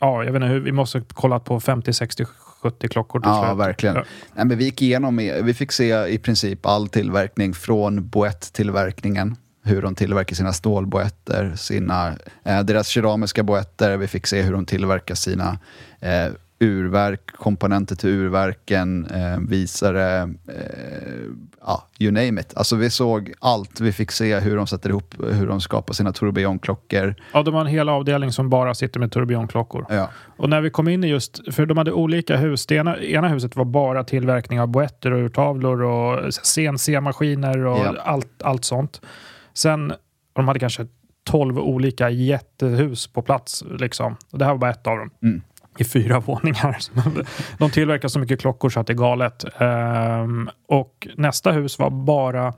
[0.00, 2.24] Ja, jag vet inte vi måste kollat på 50, 60,
[2.62, 3.58] 70 klockor till Ja, slut.
[3.58, 3.96] verkligen.
[3.96, 4.04] Ja.
[4.34, 9.36] Nej, men vi gick igenom, vi fick se i princip all tillverkning från boett-tillverkningen.
[9.64, 13.96] Hur de tillverkar sina stålboetter, sina, eh, deras keramiska boetter.
[13.96, 15.58] Vi fick se hur de tillverkar sina
[16.00, 16.26] eh,
[16.60, 21.24] urverk, komponenter till urverken, eh, visare, eh,
[21.60, 22.52] ja, you name it.
[22.56, 23.80] Alltså vi såg allt.
[23.80, 27.14] Vi fick se hur de sätter ihop, hur de skapar sina tourbillon-klockor.
[27.32, 29.86] Ja, de har en hel avdelning som bara sitter med tourbillon-klockor.
[29.88, 30.10] Ja.
[30.36, 32.66] Och när vi kom in i just, för de hade olika hus.
[32.66, 37.94] Det ena, ena huset var bara tillverkning av boetter och urtavlor och CNC-maskiner och Ja.
[38.04, 39.00] allt, allt sånt.
[39.54, 39.92] Sen,
[40.32, 40.86] de hade kanske
[41.24, 43.64] 12 olika jättehus på plats.
[43.78, 44.16] Liksom.
[44.32, 45.10] Och det här var bara ett av dem.
[45.22, 45.42] Mm.
[45.80, 46.76] I fyra våningar.
[47.58, 49.44] De tillverkar så mycket klockor så att det är galet.
[49.58, 52.52] Ehm, och nästa hus var bara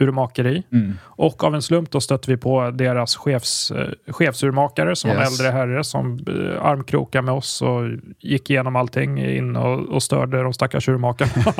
[0.00, 0.62] urmakeri.
[0.72, 0.98] Mm.
[1.04, 5.22] Och av en slump då stötte vi på deras chefs, eh, chefsurmakare som var en
[5.22, 5.40] Yes.
[5.40, 7.82] äldre herre som eh, armkrokade med oss och
[8.18, 11.54] gick igenom allting in och, och störde de stackars urmakarna.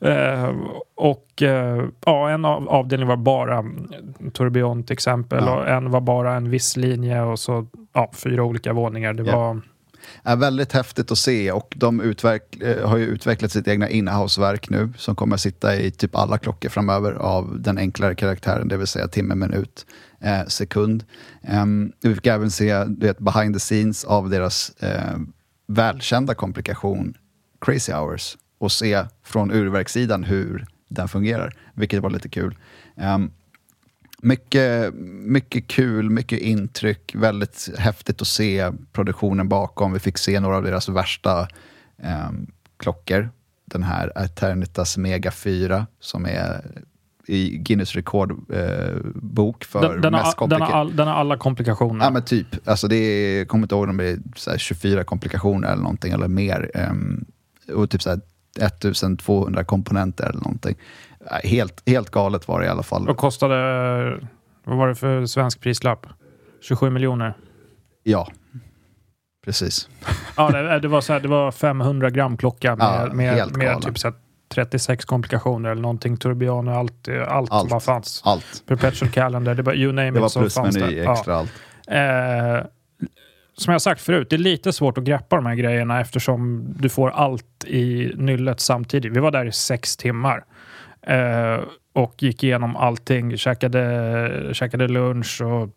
[0.00, 0.50] eh,
[0.96, 3.90] och eh, ja, en av avdelningen var bara mm,
[4.32, 5.56] tourbillon till exempel Ja.
[5.56, 9.12] och en var bara en viss linje och så ja, fyra olika våningar.
[9.12, 9.36] Det Ja.
[9.38, 9.60] var
[10.22, 14.92] är väldigt häftigt att se och de eh, har ju utvecklat sitt egna inhouse-verk nu
[14.96, 18.86] som kommer att sitta i typ alla klockor framöver av den enklare karaktären, det vill
[18.86, 19.86] säga timme, minut,
[20.20, 21.04] eh, sekund.
[21.42, 25.18] Ehm, vi fick även se du vet, behind the scenes av deras eh,
[25.66, 27.14] välkända komplikation
[27.60, 32.56] Crazy Hours och se från urverkssidan hur den fungerar, vilket var lite kul.
[32.96, 33.30] Ehm,
[34.24, 34.94] mycket,
[35.24, 39.92] mycket kul, mycket intryck, väldigt häftigt att se produktionen bakom.
[39.92, 41.48] Vi fick se några av deras värsta
[42.02, 42.46] ehm,
[42.76, 43.30] klockor.
[43.64, 46.60] Den här Eternitas Mega 4 som är
[47.26, 52.04] i Guinness rekordbok eh, för den, den, mest har, den, all, den har alla komplikationer.
[52.04, 54.58] Ja men typ, alltså det är, jag kommer inte ihåg om det är så här
[54.58, 56.70] 24 komplikationer eller någonting eller mer.
[56.74, 57.24] ehm,
[57.72, 58.20] och typ så här
[58.60, 60.76] 1200 komponenter eller någonting.
[61.30, 63.08] Ja, Helt, helt galet var det i alla fall.
[63.08, 63.54] Och kostade
[64.64, 66.06] Vad var det för svensk prislapp?
[66.60, 67.34] 27 miljoner?
[68.02, 68.28] Ja,
[69.44, 69.88] precis.
[70.36, 73.82] Ja, det, det, var, så här, det var 500 gram klocka med, Ja, med, med
[73.82, 74.16] typ så här
[74.48, 76.16] 36 komplikationer eller någonting.
[76.16, 77.70] Turbian och allt, eh, allt, Allt.
[77.70, 78.22] vad fanns.
[78.24, 78.62] Allt.
[78.66, 80.90] Perpetual calendar, det var you name Det var it fanns det.
[80.90, 81.12] Ja.
[81.12, 81.52] extra allt.
[81.88, 82.66] Eh,
[83.56, 86.88] som jag sagt förut, det är lite svårt att greppa de här grejerna eftersom du
[86.88, 89.12] får allt i nyllet samtidigt.
[89.12, 90.44] Vi var där i sex timmar
[91.06, 91.60] eh,
[91.92, 93.36] och gick igenom allting.
[93.36, 95.68] Käkade, käkade lunch och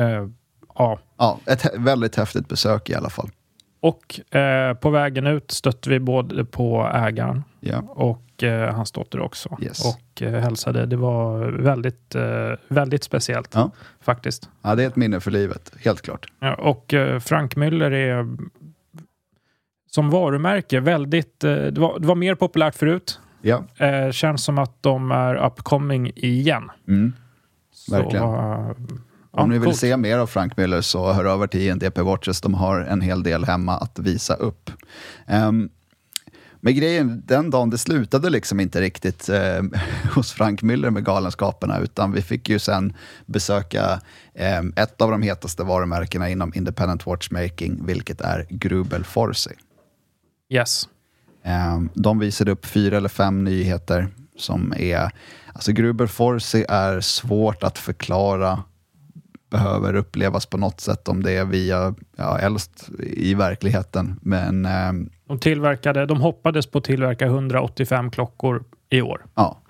[0.00, 0.28] eh,
[0.74, 0.98] ja.
[1.18, 3.30] Ja, ett väldigt häftigt besök i alla fall.
[3.80, 7.78] Och eh, på vägen ut stötte vi både på ägaren Ja.
[7.88, 9.56] och eh, hans dotter också.
[9.62, 9.84] Yes.
[9.84, 10.86] Och eh, hälsade.
[10.86, 13.70] Det var väldigt, eh, väldigt speciellt Ja.
[14.00, 14.48] faktiskt.
[14.62, 16.26] ja, det är ett minne för livet, helt klart.
[16.40, 18.26] Ja, och eh, Frank Müller är
[19.90, 21.44] som varumärke väldigt...
[21.44, 23.20] Eh, det, var, det var mer populärt förut.
[23.46, 26.70] Ja, Eh, känns som att de är upcoming igen.
[26.88, 27.12] mm.
[27.72, 28.24] Så, Verkligen.
[28.24, 28.76] eh, Om
[29.32, 29.76] ja, ni vill coolt.
[29.76, 32.40] se mer av Frank Müller så hör över till INDP Watches.
[32.40, 34.70] De har en hel del hemma att visa upp.
[35.28, 35.68] Um,
[36.60, 39.62] men grejen, den dagen det slutade liksom inte riktigt eh,
[40.14, 42.92] hos Frank Müller med Galenskaperna, utan vi fick ju sen
[43.26, 44.00] besöka
[44.34, 49.54] eh, ett av de hetaste varumärkena inom independent watchmaking, vilket är Grubel Forsey.
[50.52, 50.88] Yes.
[51.46, 55.10] Eh, De visade upp fyra eller fem nyheter som är...
[55.54, 58.62] Alltså Gruber Forsey är svårt att förklara,
[59.50, 64.18] behöver upplevas på något sätt om det är via, ja, helst i verkligheten.
[64.22, 64.92] Men eh,
[65.28, 69.24] De, tillverkade, de hoppades på att tillverka 185 klockor i år.
[69.34, 69.60] ja,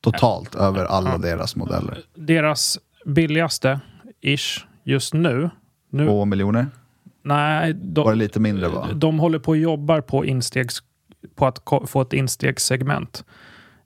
[0.00, 1.98] totalt över alla deras modeller.
[2.14, 3.80] Deras billigaste,
[4.20, 5.50] ish, just nu.
[5.90, 6.66] nu Två miljoner?
[7.22, 8.88] nej, Var det de, lite mindre va?
[8.94, 10.82] de håller på och jobbar på, instegs,
[11.34, 13.24] på att få ett instegssegment.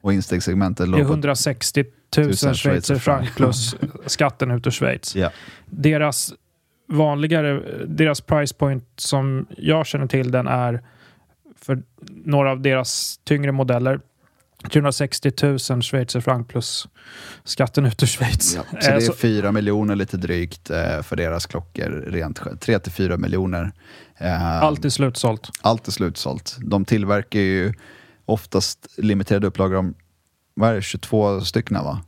[0.01, 1.11] Och instegssegmentet Det låg är på...
[1.11, 1.85] 160
[2.17, 3.37] 000 Tusen schweizer franc franc.
[3.37, 3.77] plus
[4.07, 5.17] skatten ut ur Schweiz.
[5.17, 5.31] Ja,
[5.67, 6.35] Deras
[6.89, 10.83] vanligare, deras price point som jag känner till den är
[11.57, 14.01] för några av deras tyngre modeller
[14.71, 16.89] 360 000 schweizer franc plus
[17.45, 18.55] skatten ut ur Schweiz.
[18.57, 18.63] ja.
[18.71, 22.57] Så det Eh, är så- fyra miljoner lite drygt eh, för deras klockor rent själv.
[22.59, 23.73] Tre till fyra miljoner.
[24.19, 25.51] Eh, Allt är slutsålt.
[25.61, 26.57] allt är slutsålt.
[26.61, 27.73] De tillverkar ju
[28.25, 29.95] oftast limiterade upplagor om
[30.55, 32.01] vad är det, 22 stycken va?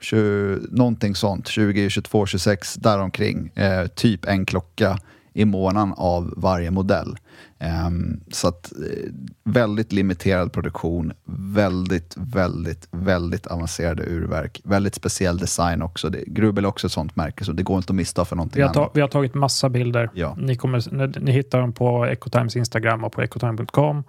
[0.00, 3.48] 20, någonting sånt, 20, 22, 26 däromkring.
[3.54, 4.98] Eh, typ en klocka
[5.36, 7.16] i månaden av varje modell.
[7.58, 9.12] Ehm, så att eh,
[9.44, 11.12] väldigt limiterad produktion,
[11.54, 14.60] väldigt, väldigt, väldigt avancerade urverk.
[14.64, 16.10] Väldigt speciell design också.
[16.10, 18.56] Det, Grubel är också ett sånt märke så det går inte att missta för någonting
[18.56, 18.90] Vi har, annat.
[18.94, 20.10] vi har tagit massa bilder.
[20.14, 20.34] Ja.
[20.38, 24.04] Ni, kommer, ni hittar dem på Ecotimes Instagram och på ecotime.com.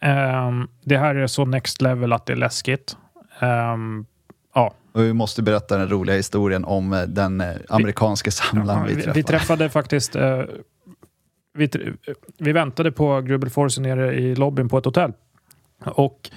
[0.00, 2.96] Ehm, det här är så next level att det är läskigt.
[3.40, 4.06] Ehm,
[4.54, 8.94] ja, Och vi måste berätta den roliga historien om eh, den eh, amerikanska samlaren vi
[8.94, 9.18] vi, träffade.
[9.18, 10.16] vi träffade faktiskt...
[10.16, 10.42] eh,
[11.54, 11.96] vi, tr-
[12.38, 15.12] vi väntade på Grubel Force nere i lobbyn på ett hotell.
[15.84, 16.30] Och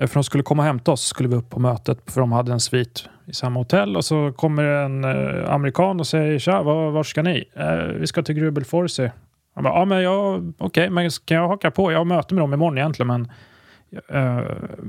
[0.00, 2.32] eh, för de skulle komma och hämta oss skulle vi upp på mötet för de
[2.32, 6.62] hade en svit i samma hotell och så kommer en eh, amerikan och säger tja,
[6.62, 7.44] var, var ska ni?
[7.54, 9.12] Eh, vi ska till Grubel Force.
[9.54, 11.92] Han bara, ja men jag, okej, men kan jag haka på?
[11.92, 13.32] Jag har möte med dem imorgon egentligen men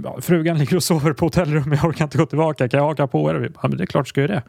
[0.03, 3.07] ja, frugan ligger och sover på hotellrummet, jag orkar inte gå tillbaka, kan jag haka
[3.07, 3.51] på er?
[3.61, 4.43] Ja, men det är klart ska jag det.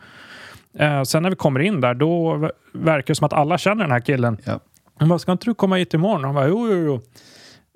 [0.85, 3.85] Eh, sen när vi kommer in där, då ver- verkar det som att alla känner
[3.85, 4.39] den här killen.
[4.45, 4.61] Ja.
[4.99, 6.25] Han bara, ska inte du komma hit imorgon?
[6.25, 7.01] Han bara, jo, jo, jo.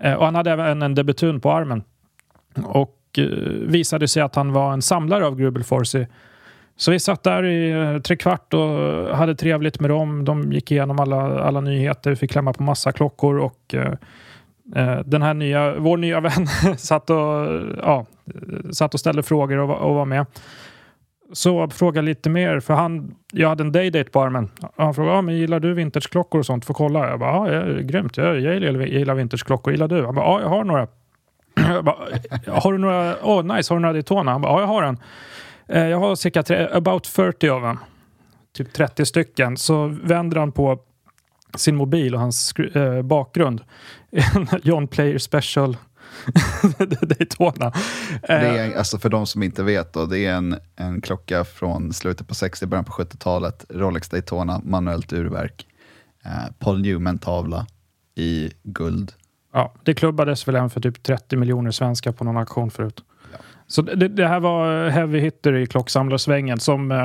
[0.06, 1.82] Eh, och han hade även en debutun på armen.
[2.64, 2.96] Och
[3.66, 6.06] visade sig att han var en samlare av Grubel Forsey.
[6.76, 10.24] Så vi satt där i tre kvart och hade trevligt med dem.
[10.24, 13.74] De gick igenom alla, alla nyheter, fick klämma på massa klockor och
[14.76, 16.46] Eh, den här nya, vår nya vän
[16.78, 17.16] satt och,
[17.82, 18.06] ja,
[18.72, 20.26] satt och ställde frågor och, var- och var med.
[21.32, 24.48] Så fråga lite mer, för han, jag hade en daydate på armen.
[24.76, 26.64] Han frågade, ah, men gillar du vintageklockor och sånt?
[26.64, 27.08] Får kolla.
[27.10, 28.16] Jag bara, ja, ja, grymt.
[28.16, 29.72] Jag, jag gillar, gillar vintageklockor.
[29.72, 30.04] Gillar du?
[30.06, 30.86] Han bara, ja, jag har några.
[31.74, 31.96] Jag bara,
[32.46, 33.16] har du några?
[33.22, 33.72] Åh, oh, nice.
[33.74, 34.32] Har du några Daytona?
[34.32, 34.98] Han bara, ja, jag har en.
[35.68, 37.78] Eh, Jag har cirka tre, about 30 av dem.
[38.56, 39.56] Typ 30 stycken.
[39.56, 40.78] Så vänder han på
[41.54, 43.60] sin mobil och hans eh, bakgrund.
[44.10, 45.76] En John Player Special
[47.00, 47.72] Daytona.
[48.22, 51.44] Det Eh, är, alltså för de som inte vet, då, det är en, en klocka
[51.44, 53.64] från slutet på 60 början på 70-talet.
[53.68, 55.66] Rolex Daytona, manuellt urverk.
[56.24, 57.66] Eh, Paul Newman-tavla
[58.14, 59.12] i guld.
[59.52, 63.04] Ja, det klubbades väl en för typ 30 miljoner svenskar på någon auktion förut.
[63.70, 66.98] Så det, det här var heavy hitter i klocksamlarsvängen som eh,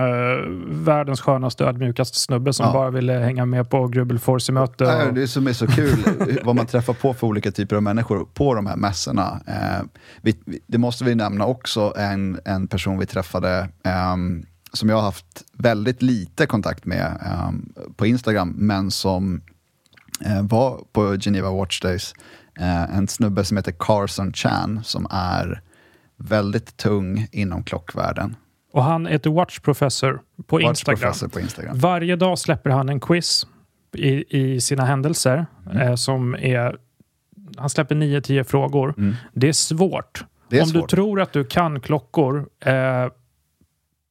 [0.86, 2.74] världens skönaste ödmjukaste snubbe som Ja.
[2.74, 4.20] bara ville hänga med på Grubbel.
[4.80, 5.98] Nej, och- Det som är så kul,
[6.44, 9.42] vad man träffar på för olika typer av människor på de här mässorna.
[9.48, 9.86] Eh,
[10.22, 14.96] vi, vi, det måste vi nämna också, en, en person vi träffade, ehm, som jag
[14.96, 19.42] har haft väldigt lite kontakt med um, på Instagram, men som
[20.26, 22.14] uh, var på Geneva Watch Days.
[22.60, 25.62] Uh, en snubbe som heter Carson Chan som är
[26.18, 28.36] väldigt tung inom klockvärlden.
[28.74, 31.00] Och han heter Watch Professor på Watch Instagram.
[31.00, 31.80] Professor på Instagram.
[31.80, 33.48] Varje dag släpper han en quiz
[33.98, 35.78] i, i sina händelser Mm.
[35.88, 36.78] eh, som är...
[37.58, 38.94] Han släpper 9-10 frågor.
[39.34, 40.20] Det är svårt.
[40.22, 40.30] Mm.
[40.50, 40.90] Det är Om svårt.
[40.90, 42.74] du tror att du kan klockor, eh,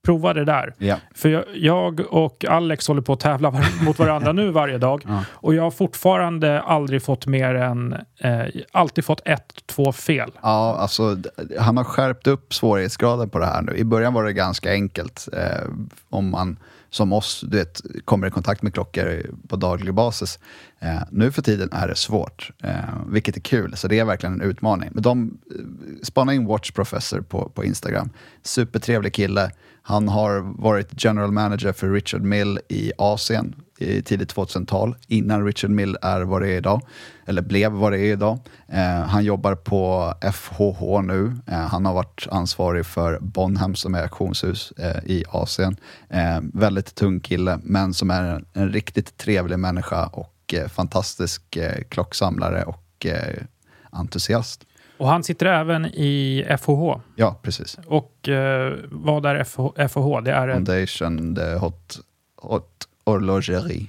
[0.04, 0.74] prova det där.
[0.78, 0.96] Ja.
[1.14, 5.02] För jag, jag och Alex håller på att tävla var, mot varandra nu varje dag.
[5.08, 5.24] Ja.
[5.30, 7.92] Och jag har fortfarande aldrig fått mer än...
[8.18, 8.40] Eh,
[8.72, 10.30] alltid fått ett, två fel.
[10.42, 11.16] Ja, alltså
[11.58, 13.76] han har skärpt upp svårighetsgraden på det här nu.
[13.76, 15.28] I början var det ganska enkelt.
[15.32, 15.68] Eh,
[16.10, 16.56] om man
[16.94, 20.38] som oss du vet, kommer i kontakt med klockor på daglig basis.
[20.78, 22.74] Eh, nu för tiden är det svårt, eh,
[23.06, 23.76] vilket är kul.
[23.76, 24.90] Så det är verkligen en utmaning.
[24.92, 25.56] Men de eh,
[26.02, 28.10] spana in Watch Professor på, på Instagram.
[28.42, 29.50] Supertrevlig kille.
[29.86, 35.70] Han har varit general manager för Richard Mill i Asien i tidigt 2000-tal, innan Richard
[35.70, 36.82] Mill är vad det är idag,
[37.26, 38.38] eller blev vad det är idag.
[38.68, 41.32] Eh, han jobbar på FHH nu.
[41.46, 45.76] Eh, han har varit ansvarig för Bonham som är auktionshus eh, i Asien.
[46.08, 51.56] Eh, väldigt tung kille, men som är en, en riktigt trevlig människa och eh, fantastisk
[51.56, 53.42] eh, klocksamlare och eh,
[53.90, 54.64] entusiast.
[54.96, 57.00] Och han sitter även i FHH.
[57.16, 57.78] Ja, precis.
[57.86, 60.20] Och eh, vad är FH, FHH?
[60.24, 61.98] Det är ett Foundation de Hot,
[62.36, 62.70] hot
[63.06, 63.86] Horlogerie.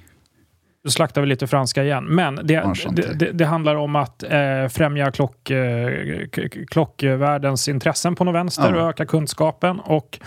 [0.84, 2.04] Nu slaktar vi lite franska igen.
[2.04, 6.28] Men det, det, det, det handlar om att eh, främja klock, eh,
[6.68, 8.82] klockvärldens intressen på något vänster Ja.
[8.82, 9.80] och öka kunskapen.
[9.80, 10.18] Och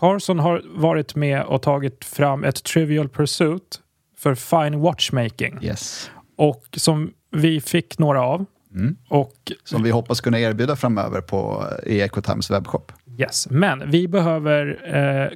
[0.00, 3.80] Carson har varit med och tagit fram ett Trivial Pursuit
[4.18, 5.58] för Fine Watchmaking.
[5.62, 6.10] Yes.
[6.36, 8.44] Och som vi fick några av.
[8.76, 8.96] Mm.
[9.08, 12.92] Och Som vi hoppas kunna erbjuda framöver på, i Ecotimes webbshop.
[13.18, 15.28] Yes, men vi behöver eh,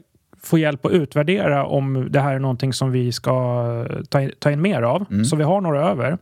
[0.42, 4.32] få hjälp att utvärdera om det här är någonting som vi ska eh, ta in,
[4.38, 5.24] ta in mer av.
[5.24, 6.18] Så vi har några över.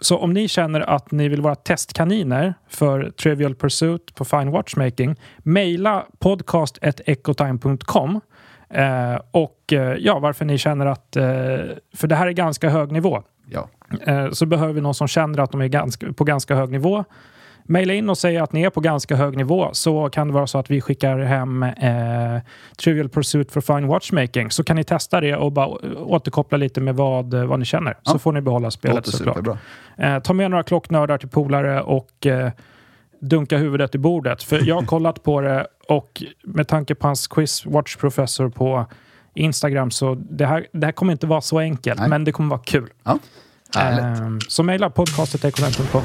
[0.00, 5.16] Så om ni känner att ni vill vara testkaniner för Trivial Pursuit på Fine Watchmaking,
[5.38, 8.20] mejla podcast.ecotime.com
[8.70, 11.24] eh, och eh, ja, varför ni känner att, eh,
[11.94, 13.68] för det här är ganska hög nivå, Ja.
[14.06, 17.04] eh, så behöver vi någon som känner att de är ganska, på ganska hög nivå.
[17.64, 20.46] Maila in och säg att ni är på ganska hög nivå så kan det vara
[20.46, 22.40] så att vi skickar hem eh,
[22.84, 24.50] Trivial Pursuit for Fine Watchmaking.
[24.50, 25.66] Så kan ni testa det och bara
[25.96, 27.92] återkoppla lite med vad, vad ni känner.
[28.02, 28.18] Så Ja.
[28.18, 29.58] får ni behålla spelet såklart.
[29.98, 32.50] Eh, ta med några klocknördar till polare och eh,
[33.20, 34.42] dunka huvudet i bordet.
[34.42, 38.86] För jag har kollat på det och med tanke på hans quiz Watch Professor på
[39.34, 42.08] Instagram så det här, det här kommer inte vara så enkelt, Nej.
[42.08, 42.88] men det kommer vara kul.
[43.04, 43.18] Ja.
[43.74, 44.20] Härligt.
[44.20, 46.02] Eh, så mejla podcastet.ekonomi.com.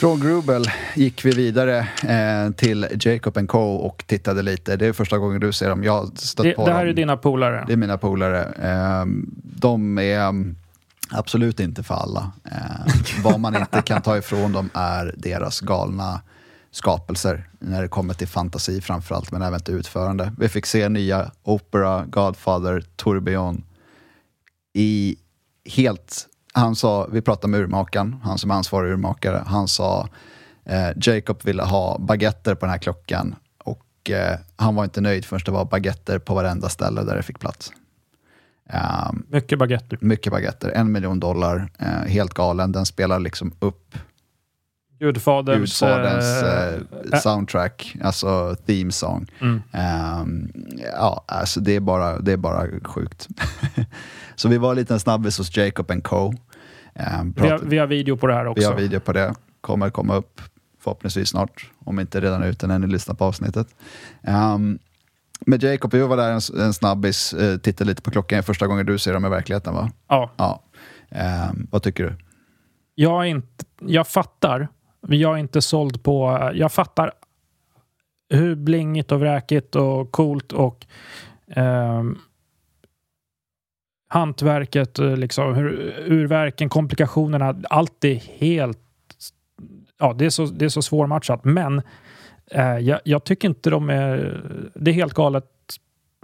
[0.00, 1.78] Från Grubel gick vi vidare
[2.08, 4.76] eh, till Jacob Co och tittade lite.
[4.76, 5.84] Det är första gången du ser dem.
[5.84, 6.88] Jag stött Det, på det här dem.
[6.88, 7.64] är dina polare.
[7.66, 8.40] Det är mina polare.
[8.62, 9.04] Eh,
[9.42, 10.32] de är
[11.10, 12.32] absolut inte för alla.
[12.44, 12.94] Eh,
[13.24, 16.20] vad man inte kan ta ifrån dem är deras galna
[16.70, 20.32] skapelser när det kommer till fantasi framförallt, men även till utförande.
[20.38, 23.64] Vi fick se nya Opera, Godfather, Tourbillon
[24.74, 25.16] i
[25.64, 26.26] helt...
[26.52, 30.08] Han sa, vi pratade med urmakaren, han som är ansvarig urmakare, han sa
[30.64, 35.24] eh, Jacob ville ha baguetter på den här klockan och eh, han var inte nöjd
[35.24, 37.72] förrän det var baguetter på varenda ställe där det fick plats.
[38.72, 39.98] Um, Mycket baguetter.
[40.00, 42.72] mycket baguetter, en miljon dollar, eh, helt galen.
[42.72, 43.98] Den spelar liksom upp
[44.98, 45.80] Gudfaderns...
[45.80, 49.26] Gudfaderns eh, soundtrack, alltså theme song.
[49.40, 49.62] Mm.
[49.72, 50.50] Ehm,
[50.94, 53.28] ja, alltså det är bara, det är bara sjukt.
[54.36, 56.34] så vi var en liten snabbis hos Jacob Co.
[56.94, 58.60] Ehm, vi, har, vi har video på det här också.
[58.60, 60.40] vi har video på det, kommer komma upp
[60.80, 63.66] förhoppningsvis snart, om inte redan ute när ni lyssnar på avsnittet.
[64.22, 64.78] Um,
[65.40, 68.86] med Jacob, vi var där en, en snabbis, uh, tittade lite på klockan, första gången
[68.86, 69.90] du ser dem i verkligheten va?
[70.08, 70.30] Ja.
[70.36, 70.62] Ja.
[71.10, 72.14] Ehm, vad tycker du?
[72.94, 74.68] Jag, är inte, jag fattar,
[75.00, 76.50] men jag är inte såld på...
[76.54, 77.12] Jag fattar
[78.30, 80.86] hur blingigt och vräkigt och coolt och
[81.48, 82.18] ehm,
[84.08, 88.78] hantverket, eh, liksom, hur, urverken, komplikationerna, allt är helt...
[89.98, 91.44] Ja, det är så, det är så svårmatchat.
[91.44, 91.84] Men eh,
[92.80, 94.40] jag, jag tycker inte de är...
[94.74, 95.44] Det är helt galet.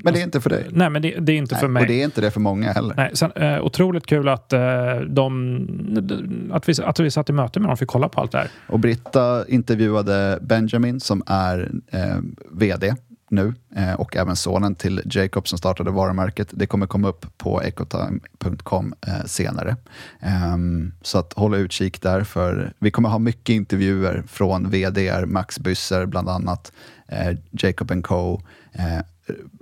[0.03, 0.67] Men det är inte för dig.
[0.71, 1.81] Nej, men det, det är inte för Nej, mig.
[1.81, 2.95] Och det är inte det för många heller.
[2.97, 4.61] Nej, sen, eh, otroligt kul att, eh,
[5.09, 8.33] de, att, vi, att vi satt i möte med dem och fick kolla på allt
[8.33, 8.51] det här.
[8.67, 12.17] Och Britta intervjuade Benjamin som är eh,
[12.51, 12.95] VD
[13.33, 16.49] nu eh, och även sonen till Jacob som startade varumärket.
[16.51, 19.77] Det kommer komma upp på ecotime.com eh, senare.
[20.21, 25.59] Ehm, så att håll utkik där för vi kommer ha mycket intervjuer från VDR, Max
[25.59, 26.73] Bysser bland annat,
[27.09, 28.41] eh, Jacob Co,
[28.73, 28.99] eh,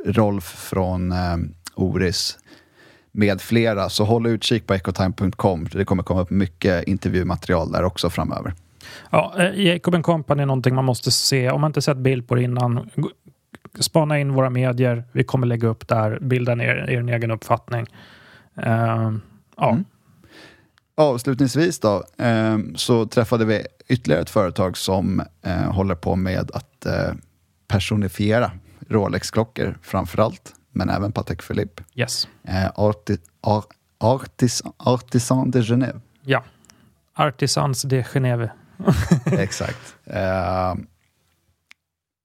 [0.07, 1.37] Rolf från eh,
[1.75, 2.39] Oris
[3.12, 3.89] med flera.
[3.89, 5.68] Så håll utkik på ecotime.com.
[5.73, 8.55] Det kommer komma upp mycket intervjumaterial där också framöver.
[9.11, 11.51] Ja, eh, Jacob Company är någonting man måste se.
[11.51, 12.91] Om man inte sett bild på det innan,
[13.79, 15.05] spana in våra medier.
[15.12, 17.87] Vi kommer lägga upp där, bilda ner er egen uppfattning.
[18.59, 19.12] Uh,
[19.57, 19.71] ja.
[19.71, 19.85] Mm.
[21.01, 26.87] Avslutningsvis då, eh, så träffade vi ytterligare ett företag som eh, håller på med att
[26.87, 27.12] eh,
[27.68, 28.51] personifiera
[28.89, 31.83] Rolex-klockor framför allt, men även Patek Philippe.
[31.95, 32.29] Yes.
[32.45, 33.64] Eh, Arti Ar
[33.99, 36.01] Artis Artisan de Genève.
[36.23, 36.45] Ja,
[37.14, 38.51] Artisans de Genève.
[39.27, 39.97] Exakt.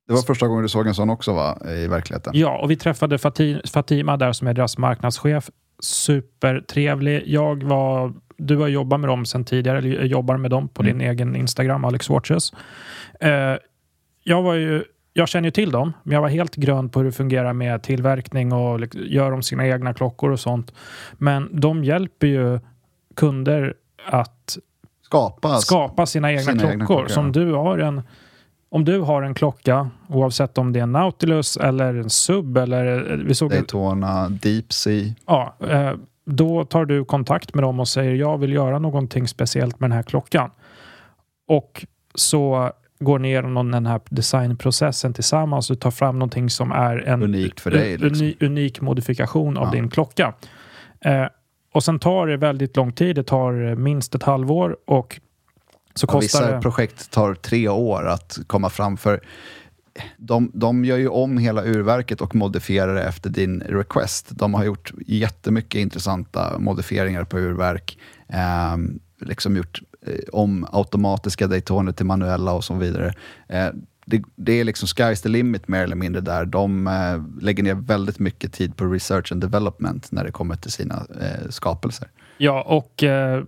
[0.07, 2.33] Det var första gången du såg en sån också va, i verkligheten?
[2.35, 3.17] Ja, och vi träffade
[3.67, 5.49] Fatima där som är deras marknadschef.
[5.79, 7.23] Supertrevlig.
[7.25, 10.97] Jag var, du har jobbat med dem sedan tidigare, eller jobbar med dem på mm.
[10.97, 12.53] din egen Instagram, Alex Watches.
[13.19, 13.55] Eh,
[14.23, 14.83] jag var ju
[15.17, 17.83] jag känner ju till dem, men jag var helt grön på hur det fungerar med
[17.83, 20.73] tillverkning och gör de sina egna klockor och sånt.
[21.13, 22.59] Men de hjälper ju
[23.15, 23.73] kunder
[24.05, 24.57] att
[25.01, 26.73] skapa, skapa sina egna sina klockor.
[26.73, 27.07] Egna klockor.
[27.07, 28.01] Som du har en,
[28.75, 33.17] om du har en klocka, oavsett om det är en Nautilus eller en Sub eller...
[33.27, 35.13] Vi såg Daytona, Deep Sea.
[35.25, 35.91] Ja, eh,
[36.25, 39.95] då tar du kontakt med dem och säger jag vill göra någonting speciellt med den
[39.95, 40.51] här klockan.
[41.47, 46.97] Och så går ner igenom den här designprocessen tillsammans och tar fram någonting som är
[46.97, 48.33] en Unikt för dig, liksom.
[48.39, 49.71] unik modifikation av ja.
[49.71, 50.33] din klocka.
[51.01, 51.25] Eh,
[51.73, 53.15] och sen tar det väldigt lång tid.
[53.15, 55.19] Det tar minst ett halvår och
[55.95, 56.61] så kostar vissa det...
[56.61, 59.21] projekt tar tre år att komma fram för.
[60.17, 64.29] De, de gör ju om hela urverket och modifierar det efter din request.
[64.29, 67.97] De har gjort jättemycket intressanta modifieringar på urverk.
[68.27, 68.77] Eh,
[69.19, 73.13] liksom gjort eh, om automatiska daytoner till manuella och så vidare.
[73.47, 73.69] Eh,
[74.05, 76.45] det, det, är liksom sky's the limit mer eller mindre där.
[76.45, 80.71] De eh, lägger ner väldigt mycket tid på research and development när det kommer till
[80.71, 82.07] sina eh, skapelser.
[82.37, 83.43] Ja, och eh,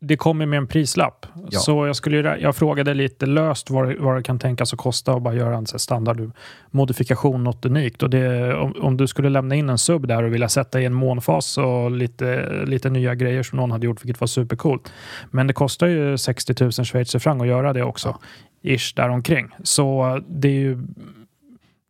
[0.00, 1.26] det kommer med en prislapp.
[1.50, 1.58] Ja.
[1.58, 5.22] Så jag, skulle, jag frågade lite löst vad, vad det kan tänkas att kosta att
[5.22, 6.30] bara göra en standard
[6.70, 8.02] modifikation, något unikt.
[8.02, 10.84] Och det, om, om, du skulle lämna in en sub där och vilja sätta i
[10.84, 14.92] en månfas och lite, lite nya grejer som någon hade gjort, vilket var supercoolt.
[15.30, 18.08] Men det kostar ju 60 000 schweizerfranc att göra det också.
[18.08, 18.18] Ja
[18.66, 19.48] ish däromkring.
[19.62, 20.78] Så det är ju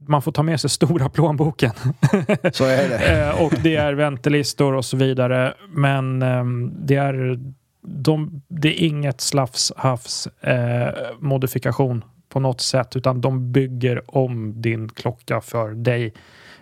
[0.08, 1.72] man får ta med sig stora plånboken.
[2.52, 2.96] Så är det.
[3.06, 5.54] Eh, och det är väntelistor och så vidare.
[5.68, 7.38] Men ehm, det är,
[7.86, 9.72] de, det är inget slafs
[10.40, 10.88] eh,
[11.20, 16.14] modifikation på något sätt, utan de bygger om din klocka för dig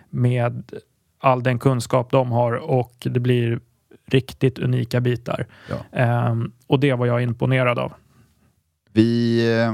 [0.09, 0.71] med
[1.19, 3.59] all den kunskap de har och det blir
[4.05, 5.47] riktigt unika bitar.
[5.69, 5.99] Ja.
[5.99, 6.35] Eh,
[6.67, 7.93] och det var jag imponerad av.
[8.91, 9.73] Vi eh,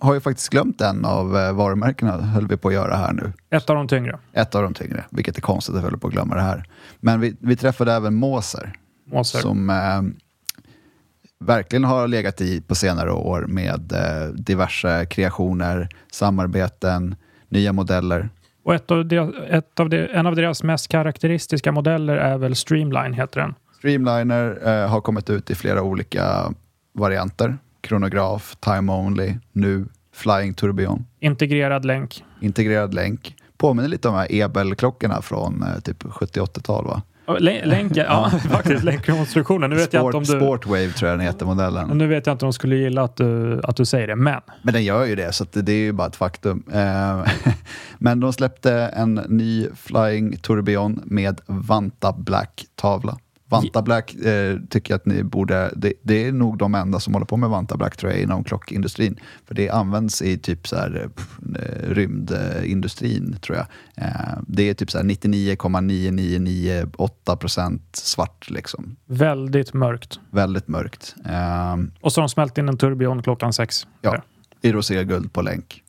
[0.00, 3.32] har ju faktiskt glömt en av eh, varumärkena, höll vi på att göra här nu.
[3.50, 4.18] Ett av de tyngre.
[4.32, 6.64] Ett av de tyngre, vilket är konstigt att vi håller på att glömma det här.
[7.00, 8.72] Men vi, vi träffade även Moser.
[9.06, 9.38] Moser.
[9.38, 10.02] Som eh,
[11.46, 17.14] verkligen har legat i på senare år med eh, diverse kreationer, samarbeten,
[17.48, 18.28] nya modeller.
[18.64, 22.54] Och ett av deras, ett av de, en av deras mest karaktäristiska modeller är väl
[22.54, 23.54] Streamline, heter den.
[23.78, 26.54] Streamliner eh, har kommit ut i flera olika
[26.92, 31.06] varianter kronograf, time only, nu Flying Tourbillon.
[31.20, 32.24] Integrerad länk.
[32.40, 33.34] Integrerad länk.
[33.56, 37.02] Påminner lite om de här Ebel-klockorna från eh, typ 70-80-tal va?
[37.38, 38.84] Länken, ja, faktiskt.
[38.84, 39.70] Länkkonstruktionen.
[39.70, 40.46] Nu vet Sport, jag inte om du...
[40.46, 41.98] Sportwave tror jag den heter, modellen.
[41.98, 44.40] Nu vet jag inte om de skulle gilla att du, att du säger det, men...
[44.62, 46.62] Men den gör ju det, så det, är ju bara ett faktum.
[46.72, 47.24] Eh,
[47.98, 53.18] men de släppte en ny Flying Tourbillon med Vanta Black-tavla.
[53.48, 57.14] Vanta Black eh, tycker jag att ni borde, det, det, är nog de enda som
[57.14, 59.20] håller på med Vanta Black tror jag inom klockindustrin.
[59.44, 63.66] För det används i typ så här, pff, eh, rymdindustrin tror jag.
[63.96, 68.96] Eh, det är typ 99,9998 procent svart liksom.
[69.06, 70.20] Väldigt mörkt.
[70.30, 71.14] Väldigt mörkt.
[71.24, 73.86] Eh, Och så har de smält in en turbion klockan sex.
[74.00, 74.22] Ja,
[74.60, 75.82] i roséguld på länk.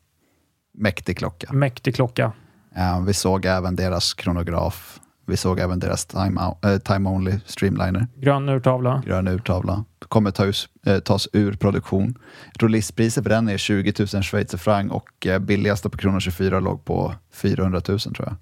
[0.74, 1.54] Mäktig klocka.
[1.54, 2.32] Mäktig klocka.
[2.76, 8.08] Eh, vi såg även deras kronograf vi såg även deras time, äh, time Only Streamliner.
[8.16, 9.04] Grön urtavla.
[9.06, 9.86] Grön urtavla.
[10.08, 12.18] Kommer tas, äh, tas ur produktion.
[12.46, 16.60] Jag tror listpriset för den är 20 000 schweizerfranc och äh, billigaste på Kronor 24
[16.60, 18.36] låg på 400 000 tror jag.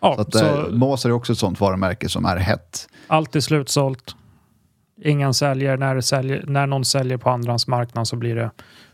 [0.00, 2.88] Ja, så att, så Moser är också ett sånt varumärke som är hett.
[3.06, 4.14] Allt är slutsålt.
[5.02, 5.76] Ingen säljer.
[5.76, 6.44] När, säljer.
[6.46, 8.50] när någon säljer på andrahandsmarknaden så blir det...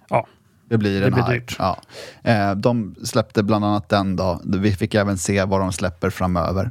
[0.09, 0.27] Ja.
[0.69, 1.57] Det blir en Det blir dyrt.
[1.59, 1.79] Ja.
[2.23, 4.41] Eh, de släppte bland annat den då.
[4.45, 6.71] Vi fick även se vad de släpper framöver.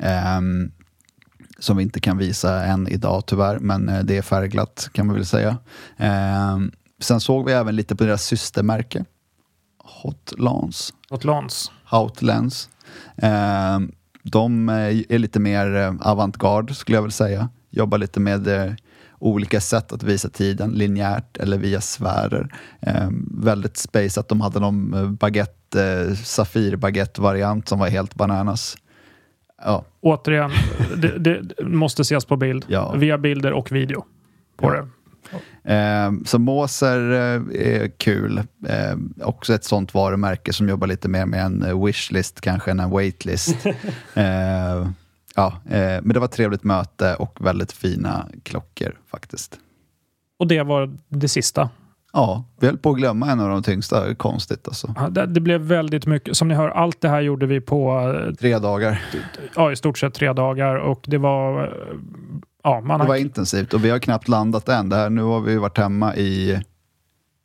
[0.00, 0.72] Ehm,
[1.58, 5.16] som vi inte kan visa än idag tyvärr, men eh, det är färgglatt kan man
[5.16, 5.56] väl säga.
[5.96, 9.04] Ehm, sen såg vi även lite på deras systermärke.
[10.02, 10.94] Hotlans.
[11.10, 11.70] Åt Lans.
[11.92, 12.68] Outlands.
[13.16, 13.78] Eh,
[14.22, 14.74] de eh,
[15.08, 17.48] är lite mer eh, avantgarde skulle jag vilja säga.
[17.70, 18.72] Jobbar lite med eh,
[19.18, 22.54] olika sätt att visa tiden, linjärt eller via sfärer.
[22.80, 28.14] Eh, väldigt space att de hade någon baguette, eh, safir baguette variant som var helt
[28.14, 28.76] bananas.
[29.62, 30.50] Ja, Återigen,
[30.96, 32.64] det, det måste ses på bild.
[32.68, 32.94] Ja.
[32.96, 34.04] Via bilder och video.
[34.56, 34.88] På det.
[35.74, 38.38] Eh, så Moser eh, är kul.
[38.66, 42.80] Eh, också ett sånt varumärke som jobbar lite mer med en eh, wishlist kanske än
[42.80, 43.66] en waitlist.
[44.14, 44.88] eh,
[45.34, 49.58] ja, eh, men det var ett trevligt möte och väldigt fina klockor faktiskt.
[50.38, 51.70] Och det var det sista.
[52.18, 54.14] Ja, vi höll på att glömma en av de tyngsta.
[54.14, 54.94] Konstigt alltså.
[54.96, 56.36] Ja, Det, det blev väldigt mycket.
[56.36, 59.02] Som ni hör, allt det här gjorde vi på eh, Tre dagar.
[59.56, 61.64] ja, i stort sett tre dagar och det var...
[61.64, 61.70] eh,
[62.62, 64.88] Ja, man Det var har, intensivt och vi har knappt landat än.
[64.88, 66.60] Det här, nu har vi varit hemma i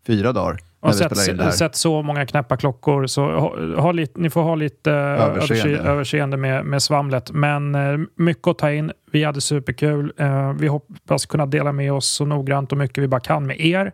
[0.08, 0.58] fyra dagar.
[0.88, 1.46] Här.
[1.48, 4.98] sett, sett så många knäppa klockor så ha, ha lite, ni får ha lite eh,
[4.98, 5.70] Överseende.
[5.70, 7.32] överse, överseende med, med svamlet.
[7.32, 8.92] Men eh, mycket att ta in.
[9.12, 10.14] Vi hade superkul.
[10.18, 13.60] Eh, vi hoppas kunna dela med oss så noggrant och mycket vi bara kan med
[13.62, 13.92] er.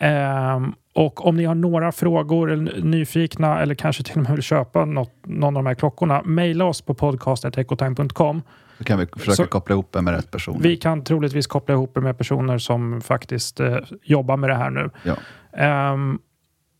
[0.00, 4.42] Ehm, och om ni har några frågor eller nyfikna eller kanske till och med vill
[4.42, 8.42] köpa något, någon av de här klockorna, mejla oss på podcast.ecotime.com.
[8.78, 10.58] Så kan vi försöka Så- koppla ihop det med rätt person.
[10.62, 14.70] Vi kan troligtvis koppla ihop er med personer som faktiskt eh, jobbar med det här
[14.70, 14.90] nu.
[15.02, 15.14] Ja.
[15.52, 16.18] Ehm,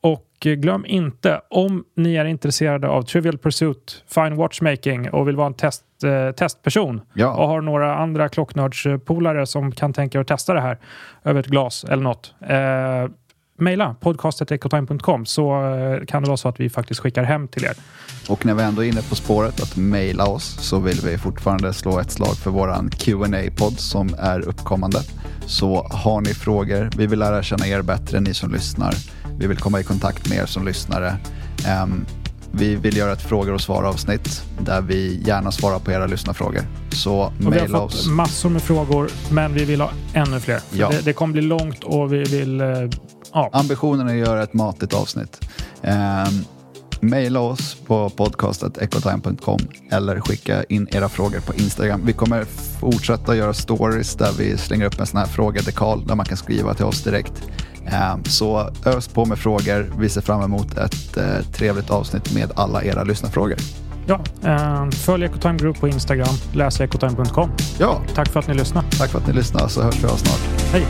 [0.02, 5.46] och glöm inte, om ni är intresserade av Trivial Pursuit, Fine Watchmaking och vill vara
[5.46, 7.34] en test, eh, testperson Ja.
[7.34, 10.78] och har några andra klocknördspolare som kan tänka er att testa det här
[11.24, 12.34] över ett glas eller något.
[12.40, 13.06] Eh,
[13.60, 17.74] Maila podcastetecotime.com så eh, kan det vara så att vi faktiskt skickar hem till er.
[18.28, 21.72] Och när vi ändå är inne på spåret att mejla oss så vill vi fortfarande
[21.72, 24.98] slå ett slag för våran qa podd som är uppkommande.
[25.46, 28.94] Så har ni frågor, vi vill lära känna er bättre, ni som lyssnar.
[29.38, 31.16] Vi vill komma i kontakt med er som lyssnare.
[31.68, 32.06] Ehm,
[32.52, 36.62] vi vill göra ett frågor och svar avsnitt där vi gärna svarar på era lyssnarfrågor.
[36.92, 38.08] Så Och vi har mejla fått oss.
[38.08, 40.60] massor med frågor, men vi vill ha ännu fler.
[40.72, 40.88] Ja.
[40.90, 42.62] Det, det kommer bli långt och vi vill...
[43.34, 45.40] eh, ja, Ambitionen är att göra ett matigt avsnitt.
[45.82, 46.44] Um,
[47.02, 49.58] Maila oss på podcastetecotime.com
[49.90, 52.00] eller skicka in era frågor på Instagram.
[52.04, 52.44] Vi kommer
[52.80, 56.74] fortsätta göra stories där vi slänger upp en sån här frågadekal där man kan skriva
[56.74, 57.32] till oss direkt.
[57.86, 59.92] Ehm, så ös på med frågor.
[59.98, 63.56] Vi ser fram emot ett eh, trevligt avsnitt med alla era lyssnarfrågor.
[64.06, 67.50] ja, eh, följ Ecotime Group på Instagram, läs ecotime.com.
[67.78, 68.86] Ja, Tack för att ni lyssnade.
[68.98, 70.60] tack för att ni lyssnade så hörs vi av snart.
[70.72, 70.86] Hej!